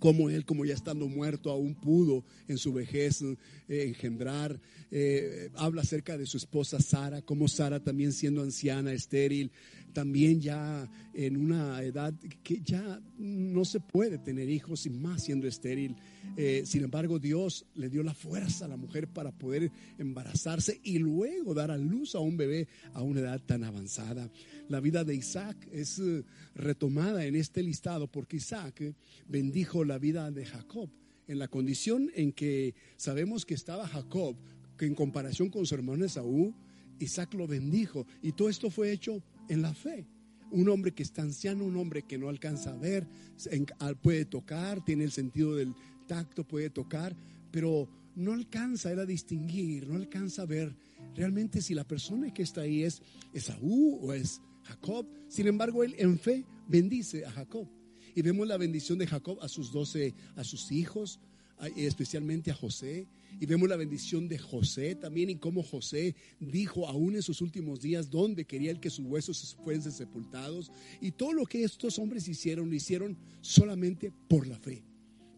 como 0.03 0.29
él, 0.29 0.43
como 0.43 0.65
ya 0.65 0.73
estando 0.73 1.07
muerto, 1.07 1.49
aún 1.49 1.75
pudo 1.75 2.25
en 2.49 2.57
su 2.57 2.73
vejez 2.73 3.21
eh, 3.21 3.37
engendrar. 3.69 4.59
Eh, 4.91 5.49
habla 5.55 5.81
acerca 5.81 6.17
de 6.17 6.25
su 6.25 6.35
esposa 6.35 6.81
Sara, 6.81 7.21
como 7.21 7.47
Sara 7.47 7.79
también 7.79 8.11
siendo 8.11 8.41
anciana, 8.41 8.91
estéril, 8.91 9.49
también 9.93 10.41
ya 10.41 10.91
en 11.13 11.37
una 11.37 11.81
edad 11.83 12.13
que 12.43 12.59
ya 12.61 12.99
no 13.17 13.63
se 13.63 13.79
puede 13.79 14.17
tener 14.17 14.49
hijos 14.49 14.85
y 14.85 14.89
más 14.89 15.23
siendo 15.23 15.47
estéril. 15.47 15.95
Eh, 16.35 16.63
sin 16.65 16.83
embargo, 16.83 17.17
Dios 17.17 17.65
le 17.75 17.89
dio 17.89 18.03
la 18.03 18.13
fuerza 18.13 18.65
a 18.65 18.67
la 18.67 18.75
mujer 18.75 19.07
para 19.07 19.31
poder 19.31 19.71
embarazarse 19.97 20.81
y 20.83 20.97
luego 20.97 21.53
dar 21.53 21.71
a 21.71 21.77
luz 21.77 22.13
a 22.15 22.19
un 22.19 22.35
bebé 22.35 22.67
a 22.93 23.03
una 23.03 23.21
edad 23.21 23.41
tan 23.45 23.63
avanzada. 23.63 24.29
La 24.67 24.79
vida 24.79 25.03
de 25.03 25.15
Isaac 25.15 25.55
es 25.71 26.01
retomada 26.55 27.25
en 27.25 27.35
este 27.35 27.61
listado 27.61 28.07
porque 28.07 28.37
Isaac 28.37 28.95
bendijo 29.27 29.83
la 29.83 29.92
vida 29.97 30.31
de 30.31 30.45
Jacob 30.45 30.89
en 31.27 31.39
la 31.39 31.47
condición 31.47 32.11
en 32.15 32.31
que 32.31 32.75
sabemos 32.97 33.45
que 33.45 33.53
estaba 33.53 33.87
Jacob, 33.87 34.35
que 34.77 34.85
en 34.85 34.95
comparación 34.95 35.49
con 35.49 35.65
su 35.65 35.75
hermano 35.75 36.05
Esaú, 36.05 36.53
Isaac 36.99 37.33
lo 37.33 37.47
bendijo. 37.47 38.05
Y 38.21 38.33
todo 38.33 38.49
esto 38.49 38.69
fue 38.69 38.91
hecho 38.91 39.23
en 39.49 39.61
la 39.61 39.73
fe. 39.73 40.05
Un 40.51 40.69
hombre 40.69 40.91
que 40.91 41.03
está 41.03 41.21
anciano, 41.21 41.65
un 41.65 41.77
hombre 41.77 42.03
que 42.03 42.17
no 42.17 42.29
alcanza 42.29 42.71
a 42.71 42.77
ver, 42.77 43.07
puede 44.01 44.25
tocar, 44.25 44.83
tiene 44.83 45.03
el 45.03 45.11
sentido 45.11 45.55
del 45.55 45.73
tacto, 46.07 46.43
puede 46.43 46.69
tocar, 46.69 47.15
pero 47.51 47.89
no 48.15 48.33
alcanza 48.33 48.89
a 48.89 49.05
distinguir, 49.05 49.87
no 49.87 49.95
alcanza 49.95 50.43
a 50.43 50.45
ver 50.45 50.75
realmente 51.15 51.61
si 51.61 51.73
la 51.73 51.83
persona 51.83 52.31
que 52.33 52.43
está 52.43 52.61
ahí 52.61 52.83
es 52.83 53.01
Esaú 53.33 53.99
o 54.01 54.13
es 54.13 54.41
Jacob. 54.63 55.07
Sin 55.27 55.47
embargo, 55.47 55.83
él 55.83 55.95
en 55.97 56.19
fe 56.19 56.45
bendice 56.67 57.25
a 57.25 57.31
Jacob. 57.31 57.67
Y 58.15 58.21
vemos 58.21 58.47
la 58.47 58.57
bendición 58.57 58.97
de 58.99 59.07
Jacob 59.07 59.39
a 59.41 59.47
sus 59.47 59.71
doce, 59.71 60.13
a 60.35 60.43
sus 60.43 60.71
hijos, 60.71 61.19
especialmente 61.75 62.51
a 62.51 62.55
José. 62.55 63.07
Y 63.39 63.45
vemos 63.45 63.67
la 63.67 63.75
bendición 63.75 64.27
de 64.27 64.37
José 64.37 64.95
también 64.95 65.29
y 65.29 65.35
cómo 65.35 65.63
José 65.63 66.15
dijo 66.39 66.87
aún 66.87 67.15
en 67.15 67.23
sus 67.23 67.41
últimos 67.41 67.81
días 67.81 68.09
dónde 68.09 68.45
quería 68.45 68.71
él 68.71 68.79
que 68.79 68.89
sus 68.89 69.05
huesos 69.05 69.55
fuesen 69.63 69.91
sepultados. 69.91 70.71
Y 71.01 71.11
todo 71.11 71.33
lo 71.33 71.45
que 71.45 71.63
estos 71.63 71.97
hombres 71.99 72.27
hicieron, 72.27 72.69
lo 72.69 72.75
hicieron 72.75 73.17
solamente 73.41 74.11
por 74.27 74.47
la 74.47 74.57
fe. 74.59 74.83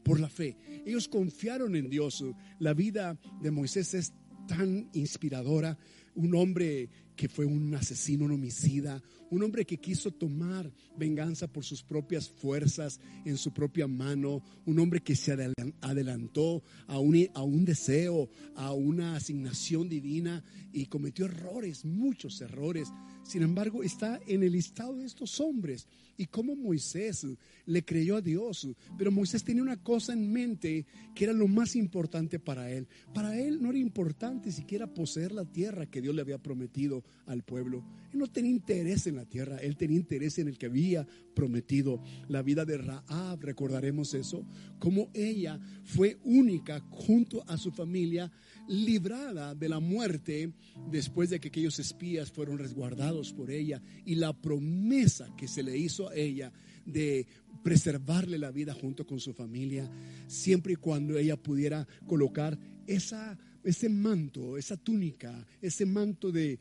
Por 0.04 0.20
la 0.20 0.30
fe. 0.30 0.58
Ellos 0.86 1.08
confiaron 1.08 1.76
en 1.76 1.90
Dios. 1.90 2.24
La 2.60 2.74
vida 2.74 3.20
de 3.42 3.52
Moisés 3.52 3.94
es 3.94 4.14
tan 4.48 4.90
inspiradora. 4.94 5.78
Un 6.16 6.36
hombre 6.36 6.90
que 7.16 7.30
fue 7.30 7.46
un 7.46 7.74
asesino, 7.76 8.26
un 8.26 8.32
homicida, 8.32 9.02
un 9.30 9.44
hombre 9.44 9.66
que 9.66 9.78
quiso 9.78 10.12
tomar 10.12 10.72
venganza 10.98 11.48
por 11.48 11.64
sus 11.64 11.84
propias 11.84 12.30
fuerzas, 12.30 13.00
en 13.26 13.38
su 13.38 13.52
propia 13.52 13.88
mano, 13.88 14.44
un 14.66 14.80
hombre 14.80 15.02
que 15.02 15.16
se 15.16 15.34
adelantó 15.82 16.64
a 16.88 17.00
un, 17.00 17.28
a 17.34 17.44
un 17.44 17.66
deseo, 17.66 18.30
a 18.56 18.74
una 18.74 19.16
asignación 19.16 19.90
divina 19.90 20.44
y 20.72 20.86
cometió 20.86 21.26
errores, 21.26 21.86
muchos 21.86 22.42
errores. 22.42 22.90
Sin 23.24 23.42
embargo, 23.42 23.82
está 23.82 24.20
en 24.28 24.44
el 24.44 24.52
listado 24.52 24.98
de 24.98 25.06
estos 25.06 25.40
hombres 25.40 25.88
y 26.18 26.28
como 26.28 26.56
Moisés 26.56 27.26
le 27.66 27.84
creyó 27.84 28.18
a 28.18 28.22
Dios. 28.22 28.68
Pero 28.98 29.12
Moisés 29.12 29.44
tenía 29.44 29.64
una 29.64 29.82
cosa 29.82 30.14
en 30.14 30.32
mente 30.32 30.86
que 31.14 31.24
era 31.24 31.34
lo 31.34 31.48
más 31.48 31.76
importante 31.76 32.40
para 32.40 32.72
él. 32.72 32.88
Para 33.14 33.40
él 33.40 33.62
no 33.62 33.70
era 33.70 33.80
importante 33.80 34.52
siquiera 34.52 34.94
poseer 34.94 35.32
la 35.32 35.46
tierra 35.46 35.86
que 35.86 36.02
Dios 36.02 36.16
le 36.16 36.22
había 36.22 36.38
prometido 36.38 37.04
al 37.26 37.44
pueblo. 37.44 37.84
Él 38.12 38.20
no 38.20 38.28
tenía 38.28 38.52
interés 38.52 39.08
en 39.08 39.16
la 39.16 39.26
tierra, 39.26 39.58
él 39.58 39.76
tenía 39.78 39.98
interés 39.98 40.38
en 40.40 40.48
el 40.48 40.58
que 40.58 40.68
había 40.68 41.08
prometido. 41.34 42.02
La 42.28 42.42
vida 42.42 42.66
de 42.66 42.78
Raab, 42.78 43.42
recordaremos 43.42 44.14
eso, 44.14 44.46
como 44.80 45.10
ella 45.14 45.60
fue 45.84 46.18
única 46.24 46.80
junto 46.90 47.44
a 47.48 47.58
su 47.58 47.72
familia 47.72 48.32
librada 48.68 49.54
de 49.56 49.70
la 49.70 49.80
muerte 49.80 50.54
después 50.90 51.30
de 51.30 51.40
que 51.40 51.50
aquellos 51.50 51.80
espías 51.80 52.32
fueron 52.32 52.58
resguardados 52.58 53.34
por 53.34 53.52
ella 53.52 53.82
y 54.06 54.16
la 54.16 54.34
promesa 54.34 55.28
que 55.38 55.48
se 55.48 55.64
le 55.64 55.78
hizo 55.78 56.10
a 56.10 56.16
ella 56.16 56.52
de 56.86 57.28
preservarle 57.64 58.38
la 58.38 58.52
vida 58.52 58.74
junto 58.74 59.06
con 59.06 59.20
su 59.20 59.34
familia, 59.34 59.90
siempre 60.28 60.74
y 60.74 60.76
cuando 60.76 61.18
ella 61.18 61.36
pudiera 61.36 61.88
colocar 62.06 62.60
esa 62.86 63.38
ese 63.66 63.90
manto, 63.90 64.58
esa 64.58 64.78
túnica, 64.78 65.46
ese 65.62 65.86
manto 65.86 66.32
de, 66.32 66.60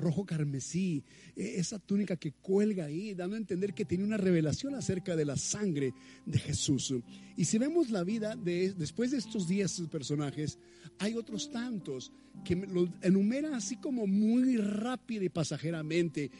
rojo, 0.00 0.26
carmesí, 0.26 1.02
e, 1.36 1.60
esa 1.60 1.78
túnica 1.78 2.16
que 2.16 2.32
cuelga 2.32 2.86
ahí, 2.86 3.14
dando 3.14 3.36
a 3.36 3.38
entender 3.38 3.72
que 3.72 3.84
tiene 3.84 4.04
una 4.04 4.16
revelación 4.16 4.74
acerca 4.74 5.16
de 5.16 5.24
la 5.24 5.36
sangre 5.36 5.94
de 6.26 6.38
Jesús. 6.38 6.94
Y 7.36 7.44
si 7.44 7.58
vemos 7.58 7.90
la 7.90 8.04
vida 8.04 8.36
de, 8.36 8.74
después 8.74 9.12
de 9.12 9.18
estos 9.18 9.46
diez 9.48 9.80
personajes, 9.90 10.58
hay 10.98 11.14
otros 11.14 11.50
tantos 11.50 12.12
que 12.44 12.56
lo 12.56 12.88
enumeran 13.02 13.54
así 13.54 13.76
como 13.76 14.06
muy 14.06 14.56
rápido 14.56 15.24
y 15.24 15.28
pasajeramente, 15.28 16.30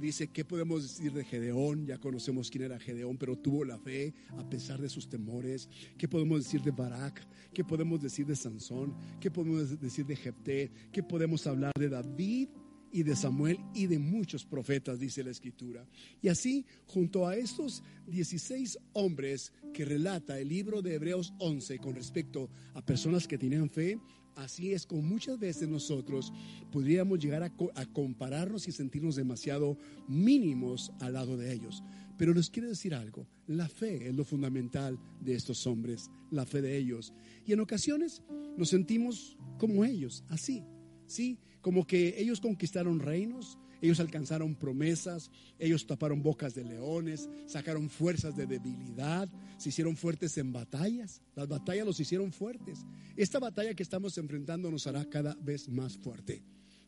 dice, 0.00 0.28
¿qué 0.28 0.44
podemos 0.44 0.82
decir 0.82 1.12
de 1.12 1.24
Gedeón? 1.24 1.86
Ya 1.86 1.98
conocemos 1.98 2.50
quién 2.50 2.64
era 2.64 2.78
Gedeón, 2.78 3.16
pero 3.16 3.36
tuvo 3.36 3.64
la 3.64 3.78
fe 3.78 4.14
a 4.36 4.48
pesar 4.48 4.80
de 4.80 4.88
sus 4.88 5.08
temores. 5.08 5.68
¿Qué 5.98 6.08
podemos 6.08 6.44
decir 6.44 6.62
de 6.62 6.70
Barak? 6.70 7.26
¿Qué 7.52 7.64
podemos 7.64 8.00
decir 8.00 8.26
de 8.26 8.36
Sansón? 8.36 8.94
¿Qué 9.20 9.30
podemos 9.30 9.80
decir 9.80 10.06
de 10.06 10.16
Jepté? 10.16 10.70
¿Qué 10.92 11.02
podemos 11.02 11.46
hablar 11.46 11.72
de 11.78 11.88
David? 11.88 12.48
y 12.92 13.02
de 13.02 13.16
Samuel 13.16 13.58
y 13.74 13.86
de 13.86 13.98
muchos 13.98 14.44
profetas, 14.44 15.00
dice 15.00 15.24
la 15.24 15.30
escritura. 15.30 15.86
Y 16.20 16.28
así, 16.28 16.66
junto 16.86 17.26
a 17.26 17.34
estos 17.36 17.82
16 18.06 18.78
hombres 18.92 19.52
que 19.72 19.86
relata 19.86 20.38
el 20.38 20.48
libro 20.48 20.82
de 20.82 20.94
Hebreos 20.94 21.32
11 21.38 21.78
con 21.78 21.94
respecto 21.94 22.50
a 22.74 22.84
personas 22.84 23.26
que 23.26 23.38
tenían 23.38 23.70
fe, 23.70 23.98
Así 24.36 24.72
es 24.72 24.86
como 24.86 25.02
muchas 25.02 25.38
veces 25.38 25.68
nosotros 25.68 26.32
podríamos 26.70 27.18
llegar 27.18 27.42
a, 27.42 27.86
compararnos 27.92 28.66
y 28.66 28.72
sentirnos 28.72 29.16
demasiado 29.16 29.76
mínimos 30.08 30.92
al 31.00 31.14
lado 31.14 31.36
de 31.36 31.52
ellos. 31.52 31.82
Pero 32.16 32.32
les 32.32 32.50
quiero 32.50 32.68
decir 32.68 32.94
algo, 32.94 33.26
la 33.46 33.68
fe 33.68 34.08
es 34.08 34.14
lo 34.14 34.24
fundamental 34.24 34.98
de 35.20 35.34
estos 35.34 35.66
hombres, 35.66 36.10
la 36.30 36.46
fe 36.46 36.62
de 36.62 36.76
ellos. 36.76 37.12
Y 37.46 37.52
en 37.52 37.60
ocasiones 37.60 38.22
nos 38.56 38.68
sentimos 38.68 39.36
como 39.58 39.84
ellos, 39.84 40.24
así, 40.28 40.64
¿sí? 41.06 41.38
Como 41.62 41.86
que 41.86 42.20
ellos 42.20 42.40
conquistaron 42.40 43.00
reinos, 43.00 43.58
ellos 43.80 43.98
alcanzaron 43.98 44.54
promesas, 44.54 45.30
ellos 45.58 45.86
taparon 45.86 46.22
bocas 46.22 46.54
de 46.54 46.64
leones, 46.64 47.28
sacaron 47.46 47.88
fuerzas 47.88 48.36
de 48.36 48.46
debilidad, 48.46 49.28
se 49.56 49.70
hicieron 49.70 49.96
fuertes 49.96 50.36
en 50.38 50.52
batallas. 50.52 51.22
Las 51.34 51.48
batallas 51.48 51.86
los 51.86 51.98
hicieron 51.98 52.32
fuertes. 52.32 52.84
Esta 53.16 53.38
batalla 53.38 53.74
que 53.74 53.82
estamos 53.82 54.18
enfrentando 54.18 54.70
nos 54.70 54.86
hará 54.86 55.04
cada 55.08 55.34
vez 55.36 55.68
más 55.68 55.96
fuerte 55.96 56.42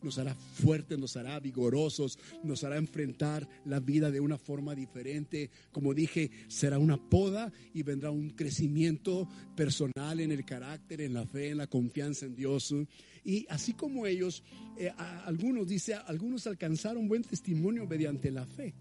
nos 0.04 0.18
hará 0.18 0.34
fuertes, 0.34 0.98
nos 0.98 1.16
hará 1.16 1.40
vigorosos, 1.40 2.18
nos 2.42 2.62
hará 2.62 2.76
enfrentar 2.76 3.48
la 3.64 3.80
vida 3.80 4.10
de 4.10 4.20
una 4.20 4.38
forma 4.38 4.74
diferente. 4.74 5.50
Como 5.72 5.94
dije, 5.94 6.30
será 6.48 6.78
una 6.78 6.96
poda 6.96 7.52
y 7.72 7.82
vendrá 7.82 8.10
un 8.10 8.30
crecimiento 8.30 9.28
personal 9.56 10.20
en 10.20 10.30
el 10.30 10.44
carácter, 10.44 11.00
en 11.00 11.14
la 11.14 11.26
fe, 11.26 11.50
en 11.50 11.58
la 11.58 11.66
confianza 11.66 12.26
en 12.26 12.36
Dios. 12.36 12.74
Y 13.24 13.46
así 13.48 13.72
como 13.72 14.06
ellos, 14.06 14.42
eh, 14.76 14.92
algunos, 15.24 15.66
dice, 15.66 15.94
algunos 15.94 16.46
alcanzaron 16.46 17.08
buen 17.08 17.22
testimonio 17.22 17.86
mediante 17.86 18.30
la 18.30 18.44
fe, 18.44 18.74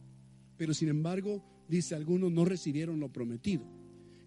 pero 0.57 0.73
sin 0.73 0.89
embargo, 0.89 1.43
dice, 1.67 1.95
algunos 1.95 2.31
no 2.31 2.43
recibieron 2.43 2.99
lo 2.99 3.11
prometido. 3.11 3.63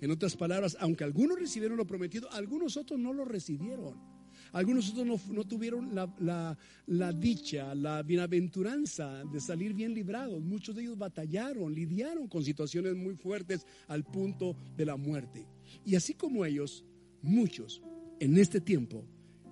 En 0.01 0.11
otras 0.11 0.37
palabras, 0.37 0.77
aunque 0.81 1.05
algunos 1.05 1.39
recibieron 1.39 1.77
lo 1.77 1.87
prometido, 1.87 2.31
algunos 2.33 2.77
otros 2.77 2.99
no 2.99 3.13
lo 3.13 3.25
recibieron. 3.25 4.16
Algunos 4.53 4.91
otros 4.91 5.29
no, 5.29 5.45
tuvieron 5.45 5.95
la, 5.95 7.13
dicha, 7.13 7.75
la 7.75 8.03
bienaventuranza 8.03 9.25
de 9.25 9.41
salir 9.41 9.75
bien 9.75 9.95
librados. 9.95 10.43
Muchos 10.43 10.75
de 10.75 10.83
ellos 10.83 10.99
batallaron, 10.99 11.75
lidiaron 11.75 12.29
con 12.29 12.45
situaciones 12.45 12.95
muy 12.97 13.15
fuertes 13.17 13.67
al 13.89 14.05
punto 14.05 14.57
de 14.77 14.87
la 14.87 14.97
muerte. 14.97 15.47
Y 15.85 15.95
así 15.95 16.15
como 16.15 16.45
ellos, 16.45 16.85
muchos 17.23 17.83
en 18.21 18.39
este 18.39 18.61
tiempo 18.61 19.05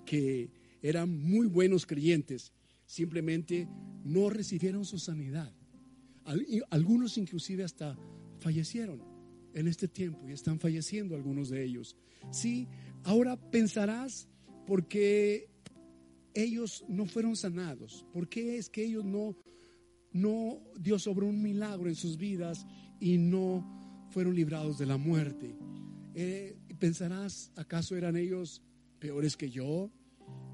que 0.05 0.51
eran 0.83 1.19
muy 1.19 1.47
buenos 1.47 1.87
creyentes, 1.87 2.53
simplemente 2.87 3.69
no 4.05 4.31
recibieron 4.31 4.85
su 4.85 4.99
sanidad. 4.99 5.53
Algunos 6.71 7.19
inclusive 7.19 7.65
hasta 7.65 7.99
fallecieron 8.39 9.03
en 9.55 9.69
este 9.69 9.89
tiempo 9.89 10.29
y 10.29 10.33
están 10.33 10.59
falleciendo 10.59 11.15
algunos 11.15 11.49
de 11.49 11.65
ellos. 11.65 11.97
Sí, 12.31 12.69
ahora 13.05 13.37
pensarás 13.51 14.29
porque 14.67 15.49
ellos 16.35 16.85
no 16.89 17.07
fueron 17.07 17.37
sanados? 17.37 18.05
¿Por 18.13 18.29
qué 18.29 18.59
es 18.59 18.69
que 18.69 18.85
ellos 18.85 19.05
no, 19.05 19.37
no, 20.13 20.61
Dios 20.79 21.03
sobró 21.03 21.27
un 21.27 21.43
milagro 21.43 21.89
en 21.89 21.95
sus 21.95 22.17
vidas 22.17 22.67
y 23.01 23.19
no 23.19 24.07
fueron 24.11 24.35
librados 24.35 24.79
de 24.79 24.87
la 24.87 24.97
muerte? 24.97 25.55
Eh, 26.15 26.57
pensarás, 26.79 27.51
¿acaso 27.57 27.97
eran 27.97 28.17
ellos 28.17 28.63
peores 28.99 29.37
que 29.37 29.51
yo? 29.51 29.91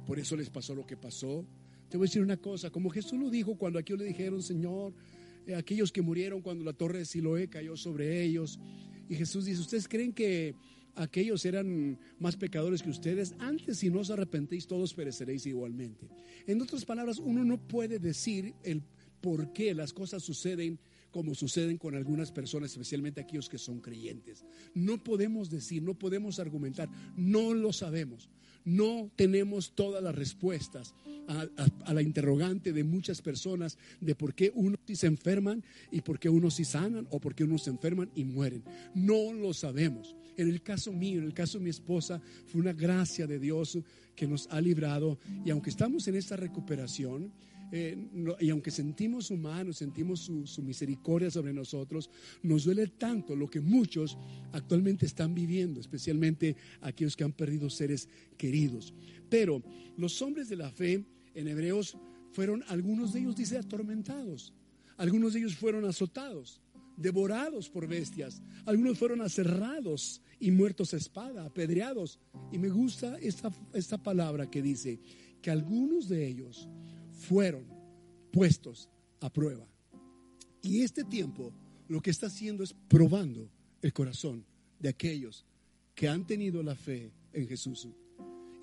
Por 0.06 0.18
eso 0.18 0.36
les 0.36 0.50
pasó 0.50 0.74
lo 0.74 0.86
que 0.86 0.96
pasó. 0.96 1.46
Te 1.88 1.96
voy 1.96 2.06
a 2.06 2.08
decir 2.08 2.22
una 2.22 2.36
cosa, 2.36 2.70
como 2.70 2.90
Jesús 2.90 3.18
lo 3.18 3.30
dijo 3.30 3.56
cuando 3.56 3.78
aquí 3.78 3.96
le 3.96 4.04
dijeron, 4.04 4.42
Señor, 4.42 4.94
eh, 5.46 5.54
aquellos 5.54 5.92
que 5.92 6.02
murieron 6.02 6.42
cuando 6.42 6.64
la 6.64 6.72
torre 6.72 6.98
de 6.98 7.04
Siloé 7.04 7.48
cayó 7.48 7.76
sobre 7.76 8.22
ellos. 8.22 8.60
Y 9.08 9.16
Jesús 9.16 9.44
dice, 9.44 9.60
¿ustedes 9.60 9.88
creen 9.88 10.12
que 10.12 10.54
aquellos 10.94 11.44
eran 11.44 11.98
más 12.18 12.36
pecadores 12.36 12.82
que 12.82 12.90
ustedes? 12.90 13.34
Antes 13.38 13.78
si 13.78 13.90
no 13.90 14.00
os 14.00 14.10
arrepentéis, 14.10 14.66
todos 14.66 14.94
pereceréis 14.94 15.46
igualmente. 15.46 16.08
En 16.46 16.60
otras 16.60 16.84
palabras, 16.84 17.18
uno 17.18 17.44
no 17.44 17.58
puede 17.58 17.98
decir 17.98 18.54
el 18.62 18.82
por 19.20 19.52
qué 19.52 19.74
las 19.74 19.92
cosas 19.92 20.22
suceden 20.22 20.78
como 21.10 21.34
suceden 21.34 21.76
con 21.76 21.94
algunas 21.94 22.30
personas, 22.30 22.70
especialmente 22.70 23.20
aquellos 23.20 23.48
que 23.48 23.58
son 23.58 23.80
creyentes. 23.80 24.44
No 24.74 25.02
podemos 25.02 25.50
decir, 25.50 25.82
no 25.82 25.94
podemos 25.94 26.38
argumentar, 26.38 26.88
no 27.16 27.52
lo 27.52 27.72
sabemos. 27.72 28.28
No 28.64 29.10
tenemos 29.16 29.74
todas 29.74 30.02
las 30.02 30.14
respuestas 30.14 30.94
a, 31.26 31.92
la 31.92 32.02
interrogante 32.02 32.72
de 32.72 32.84
muchas 32.84 33.22
personas 33.22 33.78
de 34.00 34.14
por 34.14 34.34
qué 34.34 34.52
unos 34.54 34.78
sí 34.86 34.96
se 34.96 35.06
enferman 35.06 35.64
y 35.90 36.02
por 36.02 36.18
qué 36.18 36.28
unos 36.28 36.54
sí 36.54 36.64
sanan 36.64 37.06
o 37.10 37.20
por 37.20 37.34
qué 37.34 37.44
unos 37.44 37.62
se 37.62 37.70
enferman 37.70 38.10
y 38.14 38.24
mueren. 38.24 38.62
No 38.94 39.32
lo 39.32 39.54
sabemos. 39.54 40.14
En 40.40 40.48
el 40.48 40.62
caso 40.62 40.90
mío, 40.90 41.18
en 41.18 41.26
el 41.26 41.34
caso 41.34 41.58
de 41.58 41.64
mi 41.64 41.70
esposa, 41.70 42.18
fue 42.46 42.62
una 42.62 42.72
gracia 42.72 43.26
de 43.26 43.38
Dios 43.38 43.78
que 44.16 44.26
nos 44.26 44.48
ha 44.50 44.58
librado. 44.58 45.18
Y 45.44 45.50
aunque 45.50 45.68
estamos 45.68 46.08
en 46.08 46.14
esta 46.14 46.34
recuperación, 46.34 47.30
eh, 47.72 48.08
y 48.40 48.48
aunque 48.48 48.70
sentimos 48.70 49.30
humanos, 49.30 49.76
sentimos 49.76 50.20
su, 50.20 50.46
su, 50.46 50.62
misericordia 50.62 51.30
sobre 51.30 51.52
nosotros, 51.52 52.08
nos 52.42 52.64
duele 52.64 52.86
tanto 52.86 53.36
lo 53.36 53.50
que 53.50 53.60
muchos 53.60 54.16
actualmente 54.52 55.04
están 55.04 55.34
viviendo, 55.34 55.78
especialmente 55.78 56.56
aquellos 56.80 57.16
que 57.16 57.24
han 57.24 57.32
perdido 57.32 57.68
seres 57.68 58.08
queridos. 58.38 58.94
Pero 59.28 59.62
los 59.98 60.22
hombres 60.22 60.48
de 60.48 60.56
la 60.56 60.70
fe 60.70 61.04
en 61.34 61.48
Hebreos 61.48 61.98
fueron, 62.32 62.64
algunos 62.68 63.12
de 63.12 63.20
ellos 63.20 63.36
dice, 63.36 63.58
atormentados, 63.58 64.54
algunos 64.96 65.34
de 65.34 65.40
ellos 65.40 65.54
fueron 65.54 65.84
azotados, 65.84 66.62
devorados 66.96 67.68
por 67.68 67.86
bestias, 67.86 68.42
algunos 68.66 68.98
fueron 68.98 69.20
aserrados 69.22 70.22
y 70.38 70.50
muertos 70.50 70.94
a 70.94 70.96
espada, 70.96 71.44
apedreados. 71.44 72.18
Y 72.52 72.58
me 72.58 72.68
gusta 72.68 73.18
esta, 73.18 73.50
esta 73.72 73.98
palabra 73.98 74.50
que 74.50 74.62
dice 74.62 75.00
que 75.42 75.50
algunos 75.50 76.08
de 76.08 76.26
ellos 76.26 76.68
fueron 77.12 77.64
puestos 78.32 78.88
a 79.20 79.32
prueba. 79.32 79.66
Y 80.62 80.82
este 80.82 81.04
tiempo 81.04 81.52
lo 81.88 82.00
que 82.00 82.10
está 82.10 82.26
haciendo 82.26 82.62
es 82.62 82.74
probando 82.88 83.50
el 83.82 83.92
corazón 83.92 84.44
de 84.78 84.88
aquellos 84.88 85.44
que 85.94 86.08
han 86.08 86.26
tenido 86.26 86.62
la 86.62 86.74
fe 86.74 87.12
en 87.32 87.48
Jesús. 87.48 87.88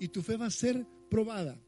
Y 0.00 0.08
tu 0.08 0.22
fe 0.22 0.36
va 0.36 0.46
a 0.46 0.50
ser 0.50 0.86
probada. 1.10 1.60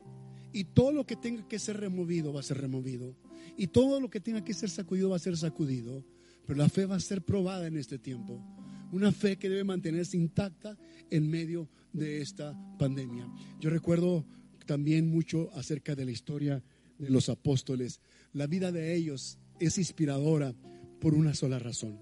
Y 0.52 0.64
todo 0.64 0.92
lo 0.92 1.06
que 1.06 1.16
tenga 1.16 1.46
que 1.46 1.58
ser 1.58 1.78
removido 1.78 2.32
va 2.32 2.40
a 2.40 2.44
ser 2.44 2.58
removido. 2.58 3.14
Y 3.56 3.68
todo 3.68 4.00
lo 4.00 4.10
que 4.10 4.20
tenga 4.20 4.44
que 4.44 4.54
ser 4.54 4.70
sacudido 4.70 5.10
va 5.10 5.16
a 5.16 5.20
ser 5.20 5.36
sacudido. 5.36 6.04
Pero 6.50 6.64
la 6.64 6.68
fe 6.68 6.84
va 6.84 6.96
a 6.96 7.00
ser 7.00 7.22
probada 7.22 7.68
en 7.68 7.76
este 7.76 7.96
tiempo. 7.96 8.44
Una 8.90 9.12
fe 9.12 9.36
que 9.36 9.48
debe 9.48 9.62
mantenerse 9.62 10.16
intacta 10.16 10.76
en 11.08 11.30
medio 11.30 11.70
de 11.92 12.20
esta 12.20 12.58
pandemia. 12.76 13.24
Yo 13.60 13.70
recuerdo 13.70 14.26
también 14.66 15.08
mucho 15.08 15.48
acerca 15.54 15.94
de 15.94 16.04
la 16.04 16.10
historia 16.10 16.60
de 16.98 17.08
los 17.08 17.28
apóstoles, 17.28 18.00
la 18.32 18.48
vida 18.48 18.72
de 18.72 18.96
ellos 18.96 19.38
es 19.60 19.78
inspiradora 19.78 20.52
por 21.00 21.14
una 21.14 21.34
sola 21.34 21.60
razón. 21.60 22.00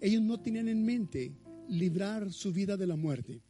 Ellos 0.00 0.22
no 0.22 0.38
tenían 0.38 0.68
en 0.68 0.84
mente 0.84 1.32
librar 1.68 2.32
su 2.32 2.52
vida 2.52 2.76
de 2.76 2.86
la 2.86 2.94
muerte. 2.94 3.42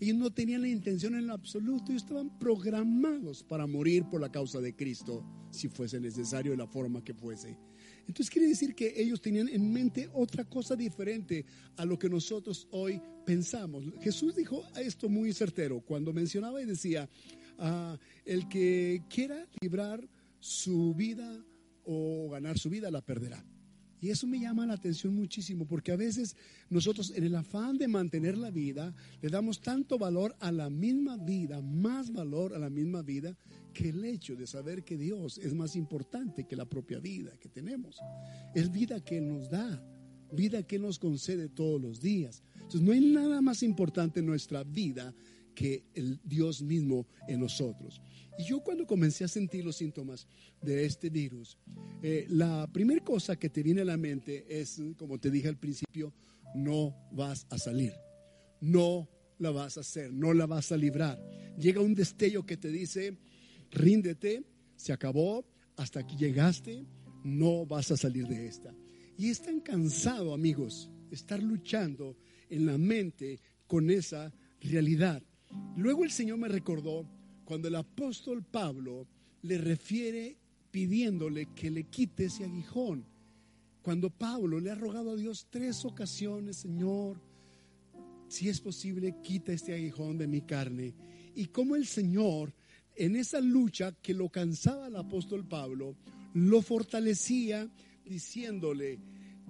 Ellos 0.00 0.16
no 0.16 0.32
tenían 0.32 0.62
la 0.62 0.68
intención 0.68 1.16
en 1.16 1.26
lo 1.26 1.34
absoluto. 1.34 1.92
Ellos 1.92 2.04
estaban 2.04 2.38
programados 2.38 3.44
para 3.44 3.66
morir 3.66 4.04
por 4.10 4.22
la 4.22 4.32
causa 4.32 4.58
de 4.62 4.74
Cristo, 4.74 5.22
si 5.50 5.68
fuese 5.68 6.00
necesario, 6.00 6.52
de 6.52 6.56
la 6.56 6.66
forma 6.66 7.04
que 7.04 7.12
fuese. 7.12 7.58
Entonces 8.06 8.30
quiere 8.30 8.48
decir 8.48 8.74
que 8.74 8.92
ellos 8.96 9.20
tenían 9.20 9.48
en 9.48 9.72
mente 9.72 10.08
otra 10.12 10.44
cosa 10.44 10.76
diferente 10.76 11.44
a 11.76 11.84
lo 11.84 11.98
que 11.98 12.08
nosotros 12.08 12.68
hoy 12.70 13.00
pensamos. 13.24 13.84
Jesús 14.00 14.34
dijo 14.34 14.64
esto 14.76 15.08
muy 15.08 15.32
certero 15.32 15.80
cuando 15.80 16.12
mencionaba 16.12 16.60
y 16.60 16.66
decía, 16.66 17.08
ah, 17.58 17.98
el 18.24 18.48
que 18.48 19.02
quiera 19.08 19.46
librar 19.60 20.06
su 20.40 20.94
vida 20.94 21.44
o 21.84 22.30
ganar 22.30 22.58
su 22.58 22.68
vida, 22.70 22.90
la 22.90 23.00
perderá. 23.00 23.44
Y 24.02 24.10
eso 24.10 24.26
me 24.26 24.40
llama 24.40 24.66
la 24.66 24.74
atención 24.74 25.14
muchísimo, 25.14 25.64
porque 25.64 25.92
a 25.92 25.96
veces 25.96 26.36
nosotros 26.68 27.12
en 27.14 27.22
el 27.22 27.36
afán 27.36 27.78
de 27.78 27.86
mantener 27.86 28.36
la 28.36 28.50
vida, 28.50 28.92
le 29.20 29.28
damos 29.28 29.60
tanto 29.60 29.96
valor 29.96 30.34
a 30.40 30.50
la 30.50 30.68
misma 30.68 31.16
vida, 31.16 31.62
más 31.62 32.12
valor 32.12 32.52
a 32.52 32.58
la 32.58 32.68
misma 32.68 33.02
vida, 33.02 33.38
que 33.72 33.90
el 33.90 34.04
hecho 34.04 34.34
de 34.34 34.48
saber 34.48 34.82
que 34.82 34.98
Dios 34.98 35.38
es 35.38 35.54
más 35.54 35.76
importante 35.76 36.48
que 36.48 36.56
la 36.56 36.64
propia 36.64 36.98
vida 36.98 37.30
que 37.38 37.48
tenemos. 37.48 38.00
Es 38.56 38.72
vida 38.72 38.98
que 39.04 39.20
nos 39.20 39.48
da, 39.48 39.80
vida 40.32 40.64
que 40.64 40.80
nos 40.80 40.98
concede 40.98 41.48
todos 41.48 41.80
los 41.80 42.00
días. 42.00 42.42
Entonces 42.56 42.82
no 42.82 42.90
hay 42.90 43.00
nada 43.00 43.40
más 43.40 43.62
importante 43.62 44.18
en 44.18 44.26
nuestra 44.26 44.64
vida 44.64 45.14
que 45.54 45.84
el 45.94 46.20
Dios 46.24 46.62
mismo 46.62 47.06
en 47.28 47.40
nosotros. 47.40 48.00
Y 48.38 48.44
yo 48.44 48.60
cuando 48.60 48.86
comencé 48.86 49.24
a 49.24 49.28
sentir 49.28 49.64
los 49.64 49.76
síntomas 49.76 50.26
de 50.60 50.84
este 50.84 51.10
virus, 51.10 51.58
eh, 52.02 52.26
la 52.28 52.66
primera 52.72 53.04
cosa 53.04 53.36
que 53.36 53.50
te 53.50 53.62
viene 53.62 53.82
a 53.82 53.86
la 53.86 53.96
mente 53.96 54.44
es, 54.48 54.80
como 54.96 55.18
te 55.18 55.30
dije 55.30 55.48
al 55.48 55.58
principio, 55.58 56.12
no 56.54 56.94
vas 57.12 57.46
a 57.50 57.58
salir, 57.58 57.92
no 58.60 59.08
la 59.38 59.50
vas 59.50 59.76
a 59.76 59.80
hacer, 59.80 60.12
no 60.12 60.32
la 60.32 60.46
vas 60.46 60.72
a 60.72 60.76
librar. 60.76 61.20
Llega 61.58 61.80
un 61.80 61.94
destello 61.94 62.46
que 62.46 62.56
te 62.56 62.68
dice, 62.68 63.18
ríndete, 63.70 64.44
se 64.76 64.92
acabó, 64.92 65.44
hasta 65.76 66.00
aquí 66.00 66.16
llegaste, 66.16 66.86
no 67.24 67.66
vas 67.66 67.90
a 67.90 67.96
salir 67.96 68.26
de 68.26 68.46
esta. 68.46 68.74
Y 69.18 69.28
es 69.28 69.42
tan 69.42 69.60
cansado, 69.60 70.32
amigos, 70.32 70.90
estar 71.10 71.42
luchando 71.42 72.16
en 72.48 72.66
la 72.66 72.78
mente 72.78 73.40
con 73.66 73.90
esa 73.90 74.32
realidad. 74.60 75.22
Luego 75.76 76.04
el 76.04 76.10
Señor 76.10 76.38
me 76.38 76.48
recordó 76.48 77.06
cuando 77.44 77.68
el 77.68 77.76
apóstol 77.76 78.44
Pablo 78.44 79.06
le 79.42 79.58
refiere 79.58 80.36
pidiéndole 80.70 81.46
que 81.54 81.70
le 81.70 81.84
quite 81.84 82.26
ese 82.26 82.44
aguijón. 82.44 83.04
Cuando 83.82 84.10
Pablo 84.10 84.60
le 84.60 84.70
ha 84.70 84.74
rogado 84.74 85.10
a 85.10 85.16
Dios 85.16 85.48
tres 85.50 85.84
ocasiones, 85.84 86.58
Señor, 86.58 87.20
si 88.28 88.48
es 88.48 88.60
posible, 88.60 89.16
quita 89.22 89.52
este 89.52 89.74
aguijón 89.74 90.18
de 90.18 90.28
mi 90.28 90.42
carne. 90.42 90.94
Y 91.34 91.46
como 91.46 91.74
el 91.74 91.86
Señor, 91.86 92.54
en 92.94 93.16
esa 93.16 93.40
lucha 93.40 93.92
que 94.00 94.14
lo 94.14 94.28
cansaba 94.28 94.86
el 94.86 94.96
apóstol 94.96 95.46
Pablo, 95.46 95.96
lo 96.34 96.62
fortalecía 96.62 97.68
diciéndole, 98.04 98.98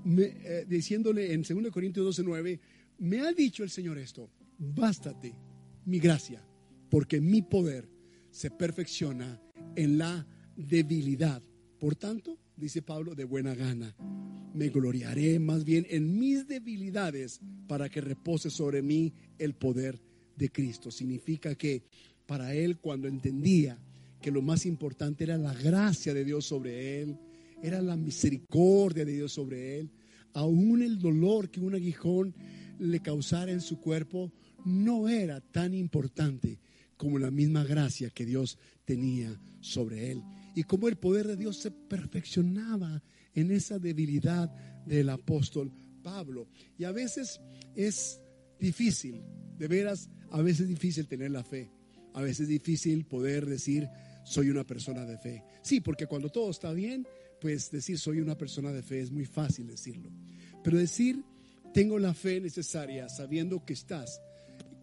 eh, 0.06 0.64
diciéndole 0.68 1.32
en 1.32 1.42
2 1.42 1.70
Corintios 1.70 2.18
12:9, 2.18 2.58
me 2.98 3.20
ha 3.20 3.32
dicho 3.32 3.62
el 3.62 3.70
Señor 3.70 3.98
esto, 3.98 4.30
bástate 4.58 5.51
mi 5.84 5.98
gracia, 5.98 6.44
porque 6.90 7.20
mi 7.20 7.42
poder 7.42 7.88
se 8.30 8.50
perfecciona 8.50 9.40
en 9.76 9.98
la 9.98 10.26
debilidad. 10.56 11.42
Por 11.78 11.96
tanto, 11.96 12.38
dice 12.56 12.82
Pablo, 12.82 13.14
de 13.14 13.24
buena 13.24 13.54
gana, 13.54 13.94
me 14.54 14.68
gloriaré 14.68 15.38
más 15.38 15.64
bien 15.64 15.86
en 15.90 16.18
mis 16.18 16.46
debilidades 16.46 17.40
para 17.66 17.88
que 17.88 18.00
repose 18.00 18.50
sobre 18.50 18.82
mí 18.82 19.12
el 19.38 19.54
poder 19.54 20.00
de 20.36 20.50
Cristo. 20.50 20.90
Significa 20.90 21.54
que 21.54 21.82
para 22.26 22.54
él 22.54 22.78
cuando 22.78 23.08
entendía 23.08 23.78
que 24.20 24.30
lo 24.30 24.42
más 24.42 24.66
importante 24.66 25.24
era 25.24 25.36
la 25.36 25.54
gracia 25.54 26.14
de 26.14 26.24
Dios 26.24 26.44
sobre 26.46 27.02
él, 27.02 27.18
era 27.62 27.80
la 27.80 27.96
misericordia 27.96 29.04
de 29.04 29.12
Dios 29.12 29.32
sobre 29.32 29.78
él, 29.78 29.90
aún 30.32 30.82
el 30.82 30.98
dolor 30.98 31.50
que 31.50 31.60
un 31.60 31.74
aguijón 31.74 32.34
le 32.78 33.00
causara 33.00 33.52
en 33.52 33.60
su 33.60 33.80
cuerpo, 33.80 34.32
no 34.64 35.08
era 35.08 35.40
tan 35.40 35.74
importante 35.74 36.58
como 36.96 37.18
la 37.18 37.30
misma 37.30 37.64
gracia 37.64 38.10
que 38.10 38.24
Dios 38.24 38.58
tenía 38.84 39.36
sobre 39.60 40.12
él. 40.12 40.22
Y 40.54 40.64
como 40.64 40.88
el 40.88 40.96
poder 40.96 41.26
de 41.26 41.36
Dios 41.36 41.56
se 41.56 41.70
perfeccionaba 41.70 43.02
en 43.34 43.50
esa 43.50 43.78
debilidad 43.78 44.50
del 44.86 45.08
apóstol 45.08 45.72
Pablo. 46.02 46.48
Y 46.78 46.84
a 46.84 46.92
veces 46.92 47.40
es 47.74 48.20
difícil, 48.58 49.22
de 49.58 49.68
veras, 49.68 50.10
a 50.30 50.42
veces 50.42 50.62
es 50.62 50.68
difícil 50.68 51.06
tener 51.08 51.30
la 51.30 51.42
fe. 51.42 51.70
A 52.14 52.20
veces 52.20 52.40
es 52.40 52.48
difícil 52.48 53.04
poder 53.06 53.46
decir, 53.46 53.88
soy 54.24 54.50
una 54.50 54.64
persona 54.64 55.04
de 55.04 55.18
fe. 55.18 55.42
Sí, 55.62 55.80
porque 55.80 56.06
cuando 56.06 56.30
todo 56.30 56.50
está 56.50 56.72
bien, 56.72 57.06
pues 57.40 57.70
decir 57.70 57.98
soy 57.98 58.20
una 58.20 58.36
persona 58.36 58.70
de 58.72 58.82
fe 58.82 59.00
es 59.00 59.10
muy 59.10 59.24
fácil 59.24 59.66
decirlo. 59.66 60.10
Pero 60.62 60.78
decir, 60.78 61.24
tengo 61.74 61.98
la 61.98 62.14
fe 62.14 62.40
necesaria 62.40 63.08
sabiendo 63.08 63.64
que 63.64 63.72
estás 63.72 64.20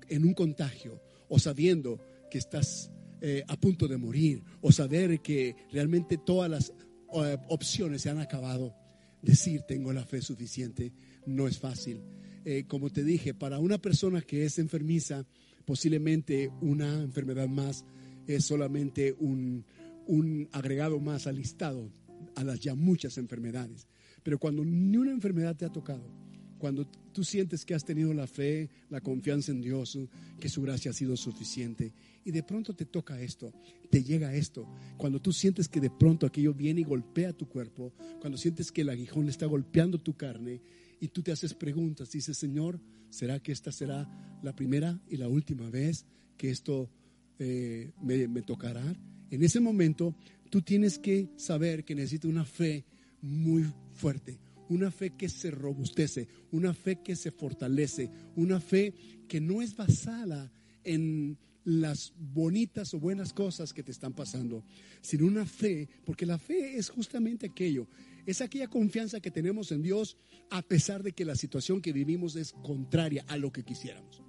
en 0.10 0.26
un 0.26 0.34
contagio 0.34 1.02
o 1.28 1.40
sabiendo 1.40 2.00
que 2.30 2.38
estás 2.38 2.92
eh, 3.22 3.44
a 3.48 3.58
punto 3.58 3.88
de 3.88 3.98
morir 3.98 4.44
o 4.62 4.72
saber 4.72 5.22
que 5.22 5.56
realmente 5.72 6.18
todas 6.18 6.50
las 6.50 6.74
eh, 7.14 7.38
opciones 7.50 8.02
se 8.02 8.10
han 8.10 8.20
acabado. 8.20 8.76
Decir 9.22 9.64
tengo 9.68 9.92
la 9.92 10.06
fe 10.06 10.22
suficiente 10.22 10.94
no 11.26 11.48
es 11.48 11.60
fácil. 11.60 12.02
eh, 12.46 12.64
como 12.68 12.90
te 12.90 13.04
dije, 13.04 13.34
para 13.34 13.60
una 13.60 13.78
persona 13.78 14.22
que 14.22 14.46
es 14.46 14.60
enfermiza, 14.60 15.26
posiblemente 15.66 16.50
una 16.62 17.02
enfermedad 17.02 17.50
más 17.50 17.86
es 18.26 18.46
solamente 18.46 19.14
un, 19.20 19.66
un 20.08 20.48
agregado 20.52 21.00
más 21.00 21.28
al 21.28 21.36
listado, 21.36 21.92
a 22.36 22.44
las 22.44 22.60
ya 22.60 22.76
muchas 22.76 23.18
enfermedades. 23.18 23.88
Pero 24.24 24.40
cuando 24.40 24.64
ni 24.64 24.98
una 24.98 25.12
enfermedad 25.12 25.56
te 25.56 25.66
ha 25.66 25.72
tocado, 25.72 26.10
cuando 26.58 26.90
tú 27.20 27.26
sientes 27.26 27.66
que 27.66 27.76
has 27.76 27.84
tenido 27.84 28.14
la 28.14 28.28
fe, 28.28 28.70
la 28.90 29.02
confianza 29.02 29.52
en 29.52 29.60
Dios, 29.60 30.00
que 30.40 30.48
su 30.48 30.62
gracia 30.62 30.92
ha 30.92 30.94
sido 30.94 31.18
suficiente, 31.18 31.92
y 32.24 32.32
de 32.32 32.44
pronto 32.44 32.74
te 32.74 32.86
toca 32.86 33.20
esto, 33.20 33.52
te 33.90 34.06
llega 34.06 34.34
esto, 34.34 34.66
cuando 34.96 35.22
tú 35.22 35.34
sientes 35.34 35.68
que 35.68 35.82
de 35.82 35.90
pronto 35.90 36.26
aquello 36.26 36.54
viene 36.54 36.80
y 36.80 36.86
golpea 36.86 37.34
tu 37.34 37.50
cuerpo, 37.50 37.92
cuando 38.22 38.38
sientes 38.38 38.72
que 38.72 38.84
el 38.84 38.90
aguijón 38.90 39.28
está 39.28 39.48
golpeando 39.48 39.98
tu 39.98 40.16
carne, 40.16 40.62
y 41.02 41.10
tú 41.10 41.22
te 41.22 41.34
haces 41.34 41.54
preguntas, 41.54 42.10
dices, 42.10 42.38
Señor, 42.38 42.80
¿será 43.10 43.42
que 43.42 43.52
esta 43.52 43.74
será 43.74 44.08
la 44.42 44.56
primera 44.56 44.98
y 45.10 45.18
la 45.18 45.28
última 45.28 45.70
vez 45.70 46.06
que 46.38 46.52
esto 46.52 46.90
eh, 47.38 47.92
me, 48.02 48.30
me 48.30 48.44
tocará? 48.44 48.96
En 49.30 49.44
ese 49.44 49.60
momento, 49.60 50.16
tú 50.50 50.62
tienes 50.62 50.98
que 50.98 51.28
saber 51.36 51.84
que 51.84 51.96
necesitas 51.96 52.32
una 52.32 52.46
fe 52.46 52.86
muy 53.22 53.66
fuerte, 53.94 54.40
una 54.70 54.92
fe 54.92 55.12
que 55.12 55.30
se 55.30 55.52
robustece, 55.52 56.28
una 56.52 56.74
fe 56.74 57.02
que 57.04 57.16
se 57.16 57.32
fortalece, 57.32 58.10
una 58.36 58.60
fe 58.60 58.94
que 59.28 59.42
no 59.42 59.62
es 59.62 59.76
basada 59.76 60.52
en 60.84 61.38
las 61.66 62.14
bonitas 62.18 62.94
o 62.94 63.00
buenas 63.00 63.34
cosas 63.34 63.74
que 63.74 63.84
te 63.84 63.92
están 63.92 64.14
pasando, 64.14 64.64
sino 65.02 65.28
una 65.28 65.46
fe, 65.46 65.88
porque 66.06 66.26
la 66.26 66.40
fe 66.40 66.78
es 66.78 66.90
justamente 66.90 67.48
aquello, 67.48 67.88
es 68.26 68.42
aquella 68.42 68.68
confianza 68.68 69.20
que 69.20 69.32
tenemos 69.32 69.72
en 69.72 69.82
Dios 69.82 70.18
a 70.50 70.62
pesar 70.62 71.04
de 71.04 71.12
que 71.12 71.26
la 71.26 71.36
situación 71.36 71.82
que 71.82 71.94
vivimos 71.94 72.36
es 72.36 72.54
contraria 72.54 73.26
a 73.28 73.38
lo 73.38 73.52
que 73.52 73.64
quisiéramos. 73.64 74.24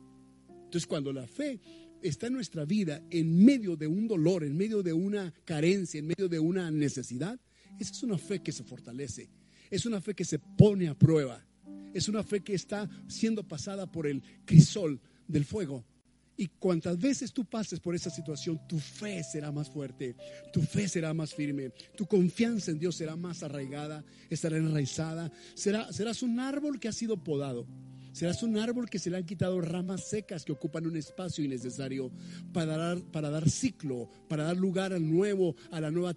Entonces 0.49 0.87
cuando 0.87 1.13
la 1.13 1.27
fe 1.27 1.61
está 2.03 2.29
en 2.29 2.35
nuestra 2.35 2.65
vida 2.65 3.03
en 3.11 3.45
medio 3.45 3.77
de 3.77 3.87
un 3.87 4.09
dolor, 4.09 4.45
en 4.45 4.57
medio 4.57 4.83
de 4.83 4.93
una 4.93 5.33
carencia, 5.45 5.99
en 5.99 6.07
medio 6.07 6.29
de 6.29 6.41
una 6.41 6.71
necesidad, 6.71 7.39
esa 7.79 7.93
es 7.93 8.03
una 8.03 8.19
fe 8.19 8.43
que 8.43 8.53
se 8.53 8.65
fortalece, 8.65 9.31
es 9.71 9.87
una 9.87 10.01
fe 10.01 10.15
que 10.15 10.25
se 10.25 10.39
pone 10.39 10.89
a 10.89 10.95
prueba, 10.95 11.45
es 11.95 12.09
una 12.09 12.23
fe 12.23 12.41
que 12.41 12.55
está 12.55 12.89
siendo 13.09 13.47
pasada 13.47 13.91
por 13.91 14.07
el 14.07 14.23
crisol 14.45 15.01
del 15.27 15.45
fuego. 15.45 15.85
Y 16.37 16.47
cuantas 16.47 16.99
veces 16.99 17.35
tú 17.35 17.45
pases 17.45 17.81
por 17.81 17.95
esa 17.95 18.09
situación, 18.09 18.59
tu 18.67 18.79
fe 18.79 19.23
será 19.23 19.53
más 19.53 19.69
fuerte, 19.69 20.17
tu 20.53 20.63
fe 20.63 20.89
será 20.89 21.13
más 21.13 21.35
firme, 21.35 21.71
tu 21.95 22.07
confianza 22.07 22.71
en 22.71 22.79
Dios 22.79 22.97
será 22.97 23.15
más 23.15 23.43
arraigada, 23.43 24.03
estará 24.31 24.57
enraizada, 24.57 25.31
será, 25.55 25.93
serás 25.93 26.23
un 26.23 26.41
árbol 26.41 26.81
que 26.81 26.89
ha 26.89 26.93
sido 26.93 27.23
podado 27.23 27.67
Serás 28.13 28.43
un 28.43 28.59
árbol 28.59 28.91
que 28.91 28.99
se 28.99 29.09
le 29.09 29.17
han 29.17 29.25
quitado 29.25 29.61
ramas 29.61 30.09
secas 30.09 30.45
que 30.45 30.53
ocupan 30.53 30.87
un 30.87 30.97
espacio 30.97 31.45
innecesario 31.45 32.11
para 32.53 32.77
dar, 32.77 33.03
para 33.03 33.31
dar 33.31 33.49
ciclo, 33.49 34.09
para 34.29 34.45
dar 34.45 34.57
lugar 34.57 34.93
al 34.93 35.09
nuevo, 35.09 35.55
a 35.71 35.81
la 35.81 35.91
nueva 35.91 36.15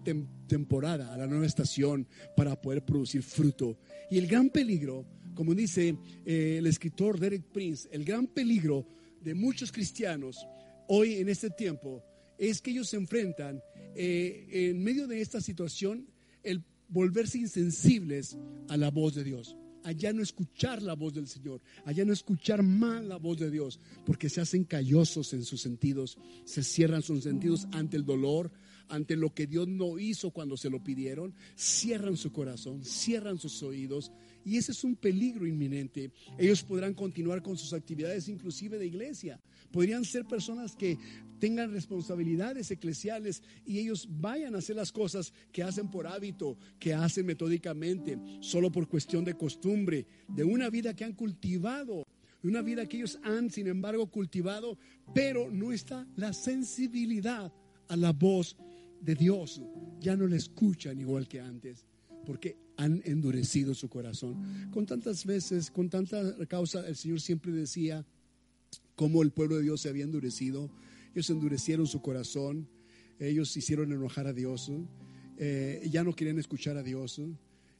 temporada, 0.48 1.14
a 1.14 1.18
la 1.18 1.28
nueva 1.28 1.46
estación, 1.46 2.08
para 2.36 2.60
poder 2.60 2.84
producir 2.84 3.22
fruto. 3.22 3.78
Y 4.10 4.18
el 4.18 4.28
gran 4.28 4.50
peligro, 4.50 5.06
como 5.36 5.54
dice 5.54 5.96
eh, 6.26 6.56
el 6.58 6.66
escritor 6.66 7.20
Derek 7.20 7.44
Prince, 7.44 7.88
el 7.92 8.04
gran 8.04 8.28
peligro 8.28 8.88
de 9.22 9.36
muchos 9.36 9.72
cristianos 9.72 10.48
hoy 10.88 11.16
en 11.16 11.30
este 11.30 11.52
tiempo 11.52 12.04
es 12.38 12.62
que 12.62 12.72
ellos 12.72 12.90
se 12.90 12.98
enfrentan 12.98 13.62
eh, 13.96 14.48
en 14.52 14.84
medio 14.84 15.08
de 15.08 15.22
esta 15.22 15.40
situación 15.40 16.08
el 16.42 16.64
volverse 16.90 17.38
insensibles 17.38 18.36
a 18.68 18.78
la 18.78 18.90
voz 18.90 19.16
de 19.16 19.24
Dios 19.24 19.56
allá 19.84 20.14
no 20.14 20.22
escuchar 20.22 20.82
la 20.82 20.96
voz 20.96 21.14
del 21.14 21.28
Señor, 21.28 21.62
allá 21.86 22.06
no 22.06 22.14
escuchar 22.14 22.64
más 22.64 23.04
la 23.04 23.18
voz 23.18 23.40
de 23.40 23.52
Dios, 23.52 23.80
porque 24.06 24.30
se 24.30 24.42
hacen 24.42 24.64
callosos 24.64 25.34
en 25.34 25.44
sus 25.44 25.62
sentidos, 25.62 26.18
se 26.46 26.64
cierran 26.64 27.02
sus 27.02 27.24
sentidos 27.24 27.68
ante 27.72 27.98
el 27.98 28.06
dolor, 28.06 28.52
ante 28.90 29.16
lo 29.16 29.34
que 29.34 29.48
Dios 29.48 29.68
no 29.68 29.98
hizo 29.98 30.32
cuando 30.32 30.58
se 30.58 30.70
lo 30.70 30.84
pidieron, 30.84 31.34
cierran 31.56 32.18
su 32.18 32.32
corazón, 32.32 32.84
cierran 32.84 33.40
sus 33.40 33.64
oídos 33.64 34.12
y 34.46 34.58
ese 34.58 34.72
es 34.72 34.84
un 34.84 34.96
peligro 34.96 35.48
inminente. 35.48 36.12
Ellos 36.38 36.64
podrán 36.64 36.94
continuar 36.94 37.42
con 37.42 37.58
sus 37.58 37.74
actividades 37.74 38.28
inclusive 38.28 38.78
de 38.78 38.86
iglesia. 38.86 39.40
Podrían 39.72 40.06
ser 40.06 40.26
personas 40.26 40.76
que 40.76 40.98
tengan 41.44 41.74
responsabilidades 41.74 42.72
eclesiales 42.72 43.44
y 43.66 43.78
ellos 43.78 44.08
vayan 44.10 44.56
a 44.56 44.60
hacer 44.60 44.78
las 44.78 44.94
cosas 44.94 45.34
que 45.52 45.62
hacen 45.62 45.92
por 45.92 46.08
hábito, 46.08 46.58
que 46.80 46.94
hacen 46.94 47.26
metódicamente, 47.26 48.18
solo 48.40 48.72
por 48.72 48.88
cuestión 48.88 49.26
de 49.26 49.34
costumbre, 49.34 50.08
de 50.30 50.46
una 50.46 50.70
vida 50.70 50.96
que 50.96 51.04
han 51.04 51.12
cultivado 51.12 52.06
una 52.44 52.62
vida 52.62 52.86
que 52.86 52.98
ellos 52.98 53.20
han, 53.24 53.50
sin 53.50 53.68
embargo, 53.68 54.08
cultivado, 54.08 54.78
pero 55.14 55.50
no 55.50 55.72
está 55.74 56.06
la 56.16 56.32
sensibilidad 56.34 57.54
a 57.90 57.96
la 57.98 58.12
voz 58.12 58.58
de 59.02 59.16
Dios. 59.16 59.62
Ya 60.00 60.16
no 60.16 60.28
la 60.28 60.36
escuchan 60.36 61.00
igual 61.00 61.28
que 61.28 61.40
antes, 61.40 61.86
porque 62.26 62.58
han 62.76 63.02
endurecido 63.06 63.74
su 63.74 63.88
corazón. 63.90 64.70
Con 64.72 64.86
tantas 64.86 65.26
veces, 65.26 65.72
con 65.72 65.90
tanta 65.90 66.36
causa, 66.48 66.86
el 66.86 66.98
Señor 66.98 67.22
siempre 67.22 67.54
decía 67.54 68.06
cómo 68.96 69.24
el 69.24 69.32
pueblo 69.32 69.56
de 69.56 69.64
Dios 69.64 69.80
se 69.80 69.90
había 69.90 70.04
endurecido. 70.04 70.70
Ellos 71.14 71.30
endurecieron 71.30 71.88
su 71.88 72.02
corazón, 72.02 72.68
ellos 73.20 73.56
hicieron 73.56 73.92
enojar 73.92 74.28
a 74.28 74.34
Dios, 74.34 74.72
eh, 75.38 75.88
ya 75.92 76.04
no 76.04 76.14
querían 76.14 76.40
escuchar 76.40 76.78
a 76.78 76.84
Dios. 76.84 77.22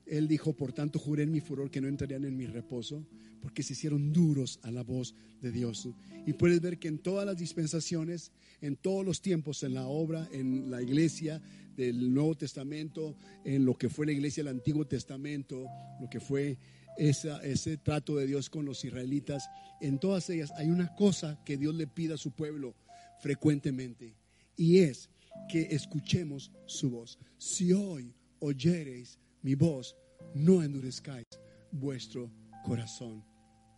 Él 0.06 0.28
dijo, 0.28 0.54
por 0.54 0.74
tanto 0.74 1.00
juré 1.00 1.24
en 1.24 1.32
mi 1.32 1.40
furor 1.40 1.72
que 1.72 1.82
no 1.82 1.88
entrarían 1.88 2.26
en 2.26 2.36
mi 2.36 2.46
reposo, 2.46 3.06
porque 3.42 3.64
se 3.64 3.74
hicieron 3.74 4.14
duros 4.14 4.60
a 4.64 4.72
la 4.72 4.84
voz 4.84 5.16
de 5.42 5.52
Dios. 5.52 5.90
Y 6.26 6.34
puedes 6.34 6.62
ver 6.62 6.80
que 6.80 6.88
en 6.88 7.00
todas 7.00 7.26
las 7.26 7.38
dispensaciones, 7.38 8.32
en 8.62 8.76
todos 8.76 9.06
los 9.06 9.22
tiempos, 9.22 9.64
en 9.64 9.74
la 9.74 9.88
obra, 9.88 10.28
en 10.32 10.70
la 10.70 10.82
iglesia 10.82 11.42
del 11.76 12.14
Nuevo 12.14 12.36
Testamento, 12.36 13.18
en 13.44 13.66
lo 13.66 13.78
que 13.78 13.90
fue 13.90 14.06
la 14.06 14.12
iglesia 14.12 14.44
del 14.44 14.56
Antiguo 14.56 14.86
Testamento, 14.86 15.66
lo 16.00 16.10
que 16.10 16.20
fue 16.20 16.58
ese 16.98 17.78
trato 17.78 18.16
de 18.16 18.28
Dios 18.28 18.50
con 18.50 18.66
los 18.66 18.86
israelitas, 18.86 19.50
en 19.82 20.00
todas 20.00 20.30
ellas 20.30 20.52
hay 20.56 20.70
una 20.70 20.94
cosa 20.96 21.44
que 21.44 21.58
Dios 21.58 21.76
le 21.76 21.88
pide 21.88 22.14
a 22.14 22.18
su 22.18 22.32
pueblo 22.32 22.76
frecuentemente, 23.24 24.18
y 24.58 24.80
es 24.80 25.10
que 25.48 25.62
escuchemos 25.72 26.52
su 26.66 26.92
voz. 26.92 27.18
Si 27.38 27.72
hoy 27.72 28.14
oyereis 28.40 29.18
mi 29.42 29.56
voz, 29.56 29.96
no 30.36 30.62
endurezcáis 30.62 31.26
vuestro 31.72 32.30
corazón 32.66 33.24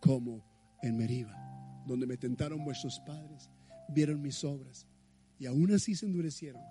como 0.00 0.44
en 0.82 0.96
Meriba, 0.96 1.32
donde 1.86 2.08
me 2.08 2.16
tentaron 2.16 2.64
vuestros 2.64 2.98
padres, 3.06 3.48
vieron 3.88 4.20
mis 4.20 4.42
obras 4.42 4.84
y 5.38 5.46
aún 5.46 5.72
así 5.72 5.94
se 5.94 6.06
endurecieron. 6.06 6.62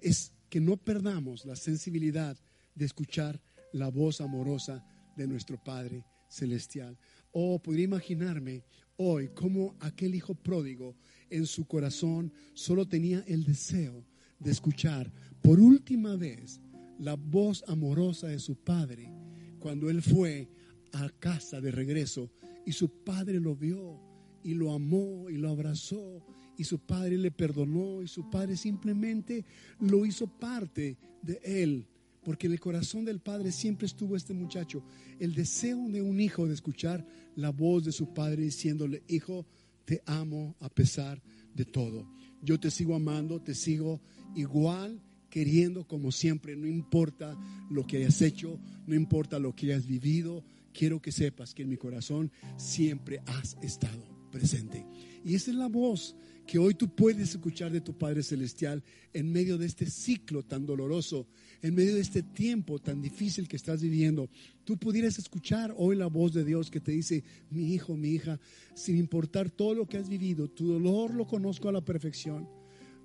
Es 0.00 0.32
que 0.50 0.60
no 0.60 0.76
perdamos 0.76 1.44
la 1.44 1.54
sensibilidad 1.54 2.36
de 2.74 2.84
escuchar 2.84 3.40
la 3.72 3.90
voz 3.90 4.20
amorosa 4.20 4.84
de 5.16 5.28
nuestro 5.28 5.62
Padre 5.62 6.04
Celestial. 6.28 6.98
Oh, 7.30 7.62
podría 7.62 7.84
imaginarme 7.84 8.64
hoy 8.96 9.28
como 9.28 9.74
aquel 9.80 10.14
hijo 10.14 10.34
pródigo 10.34 10.96
en 11.30 11.46
su 11.46 11.66
corazón 11.66 12.32
solo 12.54 12.86
tenía 12.86 13.22
el 13.26 13.44
deseo 13.44 14.04
de 14.38 14.50
escuchar 14.50 15.12
por 15.42 15.60
última 15.60 16.16
vez 16.16 16.60
la 16.98 17.14
voz 17.14 17.64
amorosa 17.66 18.28
de 18.28 18.38
su 18.38 18.56
padre 18.56 19.12
cuando 19.58 19.90
él 19.90 20.02
fue 20.02 20.48
a 20.92 21.08
casa 21.10 21.60
de 21.60 21.70
regreso 21.70 22.30
y 22.64 22.72
su 22.72 22.88
padre 23.04 23.40
lo 23.40 23.54
vio 23.54 24.00
y 24.42 24.54
lo 24.54 24.72
amó 24.72 25.28
y 25.28 25.36
lo 25.36 25.50
abrazó 25.50 26.24
y 26.56 26.64
su 26.64 26.78
padre 26.78 27.18
le 27.18 27.30
perdonó 27.30 28.02
y 28.02 28.08
su 28.08 28.30
padre 28.30 28.56
simplemente 28.56 29.44
lo 29.80 30.06
hizo 30.06 30.26
parte 30.26 30.96
de 31.22 31.40
él. 31.44 31.86
Porque 32.26 32.48
en 32.48 32.54
el 32.54 32.58
corazón 32.58 33.04
del 33.04 33.20
padre 33.20 33.52
siempre 33.52 33.86
estuvo 33.86 34.16
este 34.16 34.34
muchacho, 34.34 34.82
el 35.20 35.32
deseo 35.32 35.88
de 35.88 36.02
un 36.02 36.18
hijo 36.18 36.48
de 36.48 36.54
escuchar 36.54 37.06
la 37.36 37.50
voz 37.50 37.84
de 37.84 37.92
su 37.92 38.12
padre 38.12 38.42
diciéndole, 38.42 39.04
hijo, 39.06 39.46
te 39.84 40.02
amo 40.06 40.56
a 40.58 40.68
pesar 40.68 41.22
de 41.54 41.64
todo. 41.64 42.10
Yo 42.42 42.58
te 42.58 42.72
sigo 42.72 42.96
amando, 42.96 43.40
te 43.40 43.54
sigo 43.54 44.00
igual 44.34 45.00
queriendo 45.30 45.86
como 45.86 46.10
siempre, 46.10 46.56
no 46.56 46.66
importa 46.66 47.38
lo 47.70 47.86
que 47.86 47.98
hayas 47.98 48.20
hecho, 48.22 48.58
no 48.88 48.96
importa 48.96 49.38
lo 49.38 49.54
que 49.54 49.66
hayas 49.66 49.86
vivido, 49.86 50.44
quiero 50.72 51.00
que 51.00 51.12
sepas 51.12 51.54
que 51.54 51.62
en 51.62 51.68
mi 51.68 51.76
corazón 51.76 52.32
siempre 52.56 53.20
has 53.26 53.56
estado 53.62 54.02
presente. 54.32 54.84
Y 55.24 55.36
esa 55.36 55.52
es 55.52 55.56
la 55.56 55.68
voz 55.68 56.16
que 56.46 56.58
hoy 56.58 56.74
tú 56.74 56.88
puedes 56.88 57.30
escuchar 57.30 57.72
de 57.72 57.80
tu 57.80 57.96
Padre 57.98 58.22
Celestial 58.22 58.82
en 59.12 59.32
medio 59.32 59.58
de 59.58 59.66
este 59.66 59.86
ciclo 59.86 60.42
tan 60.42 60.64
doloroso, 60.64 61.26
en 61.62 61.74
medio 61.74 61.94
de 61.94 62.00
este 62.00 62.22
tiempo 62.22 62.78
tan 62.78 63.02
difícil 63.02 63.48
que 63.48 63.56
estás 63.56 63.82
viviendo. 63.82 64.30
Tú 64.64 64.76
pudieras 64.78 65.18
escuchar 65.18 65.74
hoy 65.76 65.96
la 65.96 66.06
voz 66.06 66.32
de 66.32 66.44
Dios 66.44 66.70
que 66.70 66.80
te 66.80 66.92
dice, 66.92 67.24
mi 67.50 67.74
hijo, 67.74 67.96
mi 67.96 68.10
hija, 68.10 68.38
sin 68.74 68.96
importar 68.96 69.50
todo 69.50 69.74
lo 69.74 69.86
que 69.86 69.98
has 69.98 70.08
vivido, 70.08 70.48
tu 70.48 70.66
dolor 70.66 71.14
lo 71.14 71.26
conozco 71.26 71.68
a 71.68 71.72
la 71.72 71.84
perfección 71.84 72.46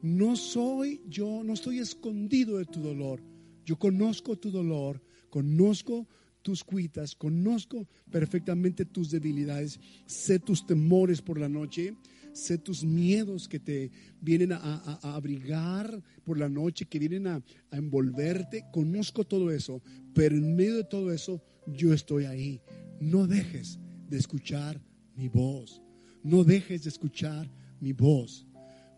no 0.02 0.36
soy 0.36 1.02
yo, 1.08 1.44
no 1.44 1.54
estoy 1.54 1.80
escondido 1.80 2.58
de 2.58 2.66
tu 2.66 2.82
dolor. 2.82 3.22
Yo 3.66 3.78
conozco 3.78 4.36
tu 4.36 4.50
dolor, 4.50 5.02
conozco 5.30 6.08
tus 6.42 6.64
cuitas, 6.64 7.16
conozco 7.16 7.88
perfectamente 8.10 8.86
tus 8.86 9.12
debilidades, 9.12 9.80
sé 10.08 10.40
tus 10.40 10.66
temores 10.66 11.22
por 11.22 11.40
la 11.40 11.48
noche, 11.48 11.94
sé 12.34 12.58
tus 12.58 12.84
miedos 12.84 13.48
que 13.48 13.60
te 13.60 13.92
vienen 14.20 14.54
a, 14.54 15.00
abrigar 15.16 16.02
por 16.24 16.38
la 16.38 16.50
noche, 16.50 16.86
que 16.86 17.00
vienen 17.00 17.28
a, 17.28 17.44
envolverte, 17.72 18.66
conozco 18.72 19.26
todo 19.26 19.52
eso, 19.52 19.82
pero 20.14 20.36
en 20.36 20.56
medio 20.56 20.78
de 20.78 20.84
todo 20.84 21.12
eso 21.12 21.42
yo 21.68 21.94
estoy 21.94 22.26
ahí. 22.26 22.62
No 23.00 23.28
dejes 23.28 23.80
de 24.10 24.18
escuchar 24.18 24.82
mi 25.16 25.28
voz, 25.28 25.82
no 26.24 26.44
dejes 26.44 26.84
de 26.84 26.90
escuchar 26.90 27.50
mi 27.80 27.94
voz. 27.94 28.46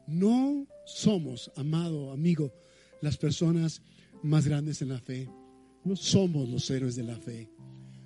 No 0.05 0.67
somos, 0.85 1.51
amado 1.55 2.11
amigo, 2.11 2.53
las 3.01 3.17
personas 3.17 3.81
más 4.21 4.47
grandes 4.47 4.81
en 4.81 4.89
la 4.89 4.99
fe. 4.99 5.29
No 5.83 5.95
somos 5.95 6.49
los 6.49 6.69
héroes 6.69 6.95
de 6.95 7.03
la 7.03 7.15
fe. 7.15 7.49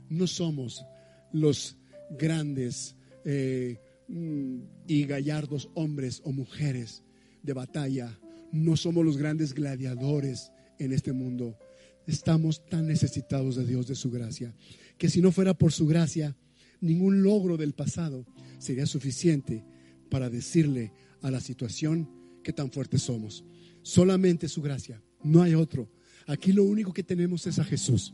No 0.09 0.27
somos 0.27 0.85
los 1.31 1.77
grandes 2.09 2.95
eh, 3.25 3.79
y 4.09 5.03
gallardos 5.05 5.69
hombres 5.73 6.21
o 6.23 6.31
mujeres 6.31 7.03
de 7.43 7.53
batalla. 7.53 8.19
No 8.51 8.77
somos 8.77 9.05
los 9.05 9.17
grandes 9.17 9.53
gladiadores 9.53 10.51
en 10.79 10.93
este 10.93 11.13
mundo. 11.13 11.57
Estamos 12.05 12.65
tan 12.65 12.87
necesitados 12.87 13.55
de 13.55 13.65
Dios, 13.65 13.87
de 13.87 13.95
su 13.95 14.09
gracia, 14.09 14.55
que 14.97 15.09
si 15.09 15.21
no 15.21 15.31
fuera 15.31 15.53
por 15.53 15.73
su 15.73 15.85
gracia, 15.87 16.37
ningún 16.79 17.21
logro 17.21 17.57
del 17.57 17.73
pasado 17.73 18.25
sería 18.59 18.85
suficiente 18.85 19.65
para 20.09 20.29
decirle 20.29 20.93
a 21.21 21.31
la 21.31 21.41
situación 21.41 22.09
que 22.43 22.53
tan 22.53 22.71
fuertes 22.71 23.01
somos. 23.01 23.43
Solamente 23.81 24.47
su 24.47 24.61
gracia, 24.61 25.01
no 25.23 25.41
hay 25.41 25.53
otro. 25.53 25.91
Aquí 26.27 26.53
lo 26.53 26.63
único 26.63 26.93
que 26.93 27.03
tenemos 27.03 27.45
es 27.47 27.59
a 27.59 27.63
Jesús. 27.63 28.13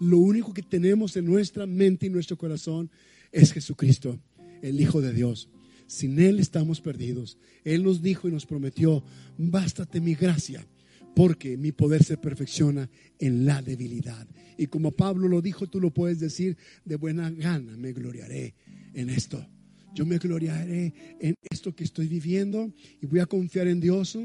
Lo 0.00 0.18
único 0.18 0.52
que 0.52 0.62
tenemos 0.62 1.16
en 1.16 1.26
nuestra 1.26 1.66
mente 1.66 2.06
y 2.06 2.10
nuestro 2.10 2.36
corazón 2.36 2.90
es 3.32 3.52
Jesucristo, 3.52 4.18
el 4.62 4.80
Hijo 4.80 5.00
de 5.00 5.12
Dios. 5.12 5.48
Sin 5.86 6.18
Él 6.20 6.38
estamos 6.38 6.80
perdidos. 6.80 7.38
Él 7.64 7.82
nos 7.82 8.02
dijo 8.02 8.28
y 8.28 8.32
nos 8.32 8.46
prometió, 8.46 9.02
bástate 9.38 10.00
mi 10.00 10.14
gracia, 10.14 10.66
porque 11.14 11.56
mi 11.56 11.72
poder 11.72 12.04
se 12.04 12.16
perfecciona 12.16 12.88
en 13.18 13.44
la 13.44 13.60
debilidad. 13.62 14.26
Y 14.56 14.66
como 14.66 14.92
Pablo 14.92 15.26
lo 15.28 15.42
dijo, 15.42 15.66
tú 15.66 15.80
lo 15.80 15.92
puedes 15.92 16.20
decir 16.20 16.56
de 16.84 16.96
buena 16.96 17.30
gana, 17.30 17.76
me 17.76 17.92
gloriaré 17.92 18.54
en 18.94 19.10
esto. 19.10 19.44
Yo 19.94 20.06
me 20.06 20.18
gloriaré 20.18 20.94
en 21.18 21.34
esto 21.50 21.74
que 21.74 21.84
estoy 21.84 22.06
viviendo 22.06 22.72
y 23.00 23.06
voy 23.06 23.20
a 23.20 23.26
confiar 23.26 23.66
en 23.66 23.80
Dios 23.80 24.16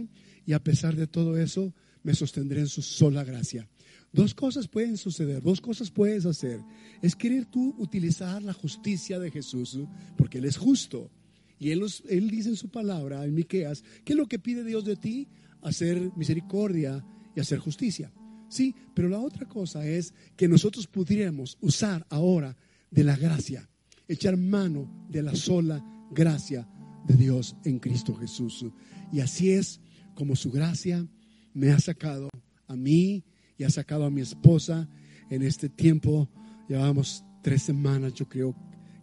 y 0.45 0.53
a 0.53 0.63
pesar 0.63 0.95
de 0.95 1.07
todo 1.07 1.37
eso 1.37 1.73
me 2.03 2.13
sostendré 2.13 2.59
en 2.59 2.67
su 2.67 2.83
sola 2.83 3.23
gracia. 3.23 3.67
Dos 4.15 4.33
cosas 4.33 4.69
pueden 4.69 4.95
suceder, 4.95 5.43
dos 5.43 5.59
cosas 5.59 5.91
puedes 5.91 6.25
hacer. 6.25 6.61
Es 7.01 7.15
querer 7.15 7.45
tú 7.45 7.75
utilizar 7.77 8.41
la 8.41 8.53
justicia 8.53 9.19
de 9.19 9.29
Jesús, 9.29 9.77
porque 10.15 10.37
Él 10.37 10.45
es 10.45 10.55
justo. 10.55 11.11
Y 11.59 11.71
Él, 11.71 11.83
él 12.07 12.29
dice 12.29 12.49
en 12.49 12.55
su 12.55 12.69
palabra, 12.69 13.25
en 13.25 13.33
Miqueas, 13.33 13.83
¿qué 14.05 14.13
es 14.13 14.17
lo 14.17 14.27
que 14.27 14.39
pide 14.39 14.63
Dios 14.63 14.85
de 14.85 14.95
ti? 14.95 15.27
Hacer 15.61 16.11
misericordia 16.15 17.05
y 17.35 17.41
hacer 17.41 17.59
justicia. 17.59 18.13
Sí, 18.47 18.73
pero 18.93 19.09
la 19.09 19.19
otra 19.19 19.49
cosa 19.49 19.85
es 19.85 20.13
que 20.37 20.47
nosotros 20.47 20.87
pudiéramos 20.87 21.57
usar 21.59 22.05
ahora 22.09 22.55
de 22.91 23.03
la 23.03 23.17
gracia 23.17 23.67
echar 24.07 24.37
mano 24.37 24.89
de 25.09 25.23
la 25.23 25.35
sola 25.35 25.83
gracia 26.11 26.67
de 27.05 27.15
Dios 27.15 27.55
en 27.63 27.79
Cristo 27.79 28.15
Jesús. 28.15 28.65
Y 29.11 29.19
así 29.19 29.51
es 29.51 29.81
como 30.13 30.35
su 30.35 30.51
gracia 30.51 31.05
me 31.53 31.71
ha 31.71 31.79
sacado 31.79 32.29
a 32.67 32.75
mí 32.75 33.23
y 33.57 33.63
ha 33.63 33.69
sacado 33.69 34.05
a 34.05 34.11
mi 34.11 34.21
esposa 34.21 34.87
en 35.29 35.41
este 35.41 35.69
tiempo. 35.69 36.29
Llevamos 36.67 37.23
tres 37.41 37.63
semanas, 37.63 38.13
yo 38.13 38.27
creo, 38.27 38.55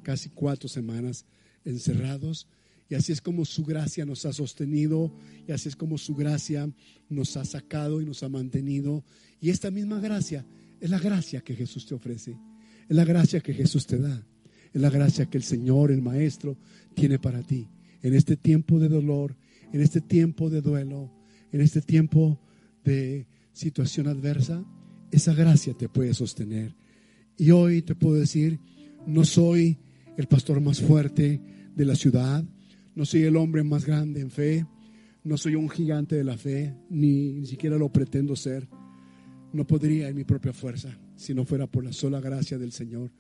casi 0.02 0.28
cuatro 0.28 0.68
semanas 0.68 1.24
encerrados. 1.64 2.48
Y 2.88 2.94
así 2.94 3.12
es 3.12 3.20
como 3.20 3.44
su 3.44 3.64
gracia 3.64 4.04
nos 4.04 4.26
ha 4.26 4.32
sostenido 4.32 5.14
y 5.48 5.52
así 5.52 5.68
es 5.68 5.76
como 5.76 5.96
su 5.96 6.14
gracia 6.14 6.70
nos 7.08 7.36
ha 7.36 7.44
sacado 7.44 8.02
y 8.02 8.04
nos 8.04 8.22
ha 8.22 8.28
mantenido. 8.28 9.04
Y 9.40 9.50
esta 9.50 9.70
misma 9.70 9.98
gracia 10.00 10.44
es 10.80 10.90
la 10.90 10.98
gracia 10.98 11.40
que 11.40 11.54
Jesús 11.54 11.86
te 11.86 11.94
ofrece, 11.94 12.36
es 12.88 12.96
la 12.96 13.04
gracia 13.04 13.40
que 13.40 13.54
Jesús 13.54 13.86
te 13.86 13.98
da 13.98 14.26
es 14.72 14.80
la 14.80 14.90
gracia 14.90 15.26
que 15.26 15.38
el 15.38 15.44
Señor, 15.44 15.90
el 15.90 16.02
Maestro, 16.02 16.56
tiene 16.94 17.18
para 17.18 17.42
ti. 17.42 17.68
En 18.02 18.14
este 18.14 18.36
tiempo 18.36 18.78
de 18.78 18.88
dolor, 18.88 19.36
en 19.72 19.80
este 19.80 20.00
tiempo 20.00 20.50
de 20.50 20.60
duelo, 20.60 21.10
en 21.52 21.60
este 21.60 21.82
tiempo 21.82 22.40
de 22.84 23.26
situación 23.52 24.08
adversa, 24.08 24.64
esa 25.10 25.34
gracia 25.34 25.74
te 25.74 25.88
puede 25.88 26.14
sostener. 26.14 26.74
Y 27.36 27.50
hoy 27.50 27.82
te 27.82 27.94
puedo 27.94 28.14
decir, 28.14 28.58
no 29.06 29.24
soy 29.24 29.78
el 30.16 30.26
pastor 30.26 30.60
más 30.60 30.80
fuerte 30.80 31.40
de 31.74 31.84
la 31.84 31.94
ciudad, 31.94 32.44
no 32.94 33.04
soy 33.04 33.22
el 33.22 33.36
hombre 33.36 33.62
más 33.62 33.86
grande 33.86 34.20
en 34.20 34.30
fe, 34.30 34.66
no 35.24 35.36
soy 35.36 35.54
un 35.54 35.68
gigante 35.68 36.16
de 36.16 36.24
la 36.24 36.36
fe, 36.36 36.74
ni, 36.90 37.32
ni 37.32 37.46
siquiera 37.46 37.76
lo 37.76 37.90
pretendo 37.90 38.36
ser. 38.36 38.68
No 39.52 39.66
podría 39.66 40.08
en 40.08 40.16
mi 40.16 40.24
propia 40.24 40.52
fuerza 40.52 40.98
si 41.16 41.34
no 41.34 41.44
fuera 41.44 41.66
por 41.66 41.84
la 41.84 41.92
sola 41.92 42.20
gracia 42.20 42.58
del 42.58 42.72
Señor. 42.72 43.10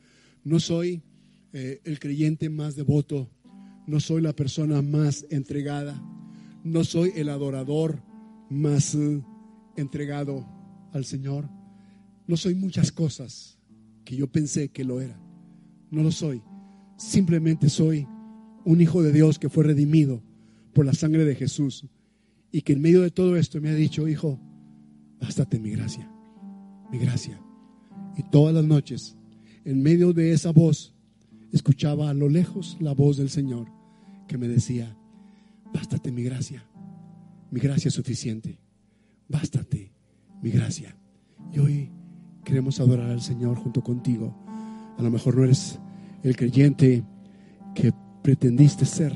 No 0.44 0.58
soy 0.58 1.02
eh, 1.52 1.80
el 1.84 1.98
creyente 2.00 2.48
más 2.48 2.74
devoto, 2.76 3.30
no 3.86 4.00
soy 4.00 4.22
la 4.22 4.34
persona 4.34 4.82
más 4.82 5.26
entregada, 5.30 6.02
no 6.64 6.84
soy 6.84 7.12
el 7.16 7.28
adorador 7.28 8.02
más 8.48 8.94
eh, 8.94 9.22
entregado 9.76 10.46
al 10.92 11.04
Señor, 11.04 11.48
no 12.26 12.36
soy 12.36 12.54
muchas 12.54 12.92
cosas 12.92 13.58
que 14.04 14.16
yo 14.16 14.30
pensé 14.30 14.68
que 14.68 14.84
lo 14.84 15.00
era, 15.00 15.20
no 15.90 16.02
lo 16.02 16.10
soy, 16.10 16.42
simplemente 16.96 17.68
soy 17.68 18.06
un 18.64 18.80
hijo 18.80 19.02
de 19.02 19.12
Dios 19.12 19.38
que 19.38 19.48
fue 19.48 19.64
redimido 19.64 20.22
por 20.72 20.86
la 20.86 20.94
sangre 20.94 21.24
de 21.24 21.34
Jesús 21.34 21.86
y 22.50 22.62
que 22.62 22.74
en 22.74 22.82
medio 22.82 23.02
de 23.02 23.10
todo 23.10 23.36
esto 23.36 23.60
me 23.60 23.70
ha 23.70 23.74
dicho, 23.74 24.06
hijo, 24.08 24.38
bástate 25.20 25.58
mi 25.58 25.70
gracia, 25.70 26.10
mi 26.90 26.98
gracia. 26.98 27.40
Y 28.16 28.22
todas 28.24 28.54
las 28.54 28.64
noches, 28.64 29.16
en 29.64 29.82
medio 29.82 30.12
de 30.12 30.32
esa 30.32 30.52
voz, 30.52 30.94
escuchaba 31.52 32.10
a 32.10 32.14
lo 32.14 32.28
lejos 32.28 32.76
la 32.80 32.92
voz 32.92 33.16
del 33.16 33.30
Señor 33.30 33.68
que 34.28 34.38
me 34.38 34.48
decía, 34.48 34.96
bástate 35.72 36.12
mi 36.12 36.22
gracia, 36.22 36.64
mi 37.50 37.60
gracia 37.60 37.88
es 37.88 37.94
suficiente, 37.94 38.58
bástate 39.32 39.92
mi 40.42 40.50
gracia. 40.50 40.96
Y 41.52 41.58
hoy 41.58 41.90
queremos 42.44 42.78
adorar 42.78 43.10
al 43.10 43.22
Señor 43.22 43.56
junto 43.56 43.82
contigo. 43.82 44.36
A 44.98 45.02
lo 45.02 45.10
mejor 45.10 45.36
no 45.36 45.44
eres 45.44 45.80
el 46.22 46.36
creyente 46.36 47.02
que 47.74 47.92
pretendiste 48.22 48.84
ser, 48.84 49.12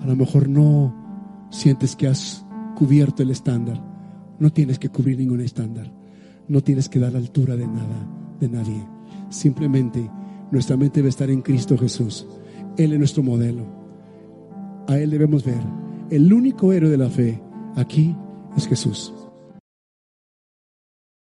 a 0.00 0.06
lo 0.06 0.14
mejor 0.14 0.48
no 0.48 1.48
sientes 1.50 1.96
que 1.96 2.06
has 2.06 2.44
cubierto 2.76 3.22
el 3.22 3.30
estándar, 3.30 3.82
no 4.38 4.52
tienes 4.52 4.78
que 4.78 4.88
cubrir 4.88 5.18
ningún 5.18 5.40
estándar, 5.40 5.92
no 6.46 6.60
tienes 6.60 6.88
que 6.88 7.00
dar 7.00 7.16
altura 7.16 7.56
de 7.56 7.66
nada, 7.66 8.08
de 8.38 8.48
nadie, 8.48 8.86
simplemente 9.30 10.08
nuestra 10.50 10.76
mente 10.76 11.00
debe 11.00 11.08
estar 11.08 11.30
en 11.30 11.40
Cristo 11.40 11.78
Jesús. 11.78 12.26
Él 12.76 12.92
es 12.92 12.98
nuestro 12.98 13.22
modelo. 13.22 13.64
A 14.86 14.98
Él 14.98 15.10
debemos 15.10 15.44
ver. 15.44 15.62
El 16.10 16.32
único 16.32 16.72
héroe 16.72 16.90
de 16.90 16.98
la 16.98 17.08
fe 17.08 17.40
aquí 17.74 18.14
es 18.56 18.66
Jesús. 18.68 19.12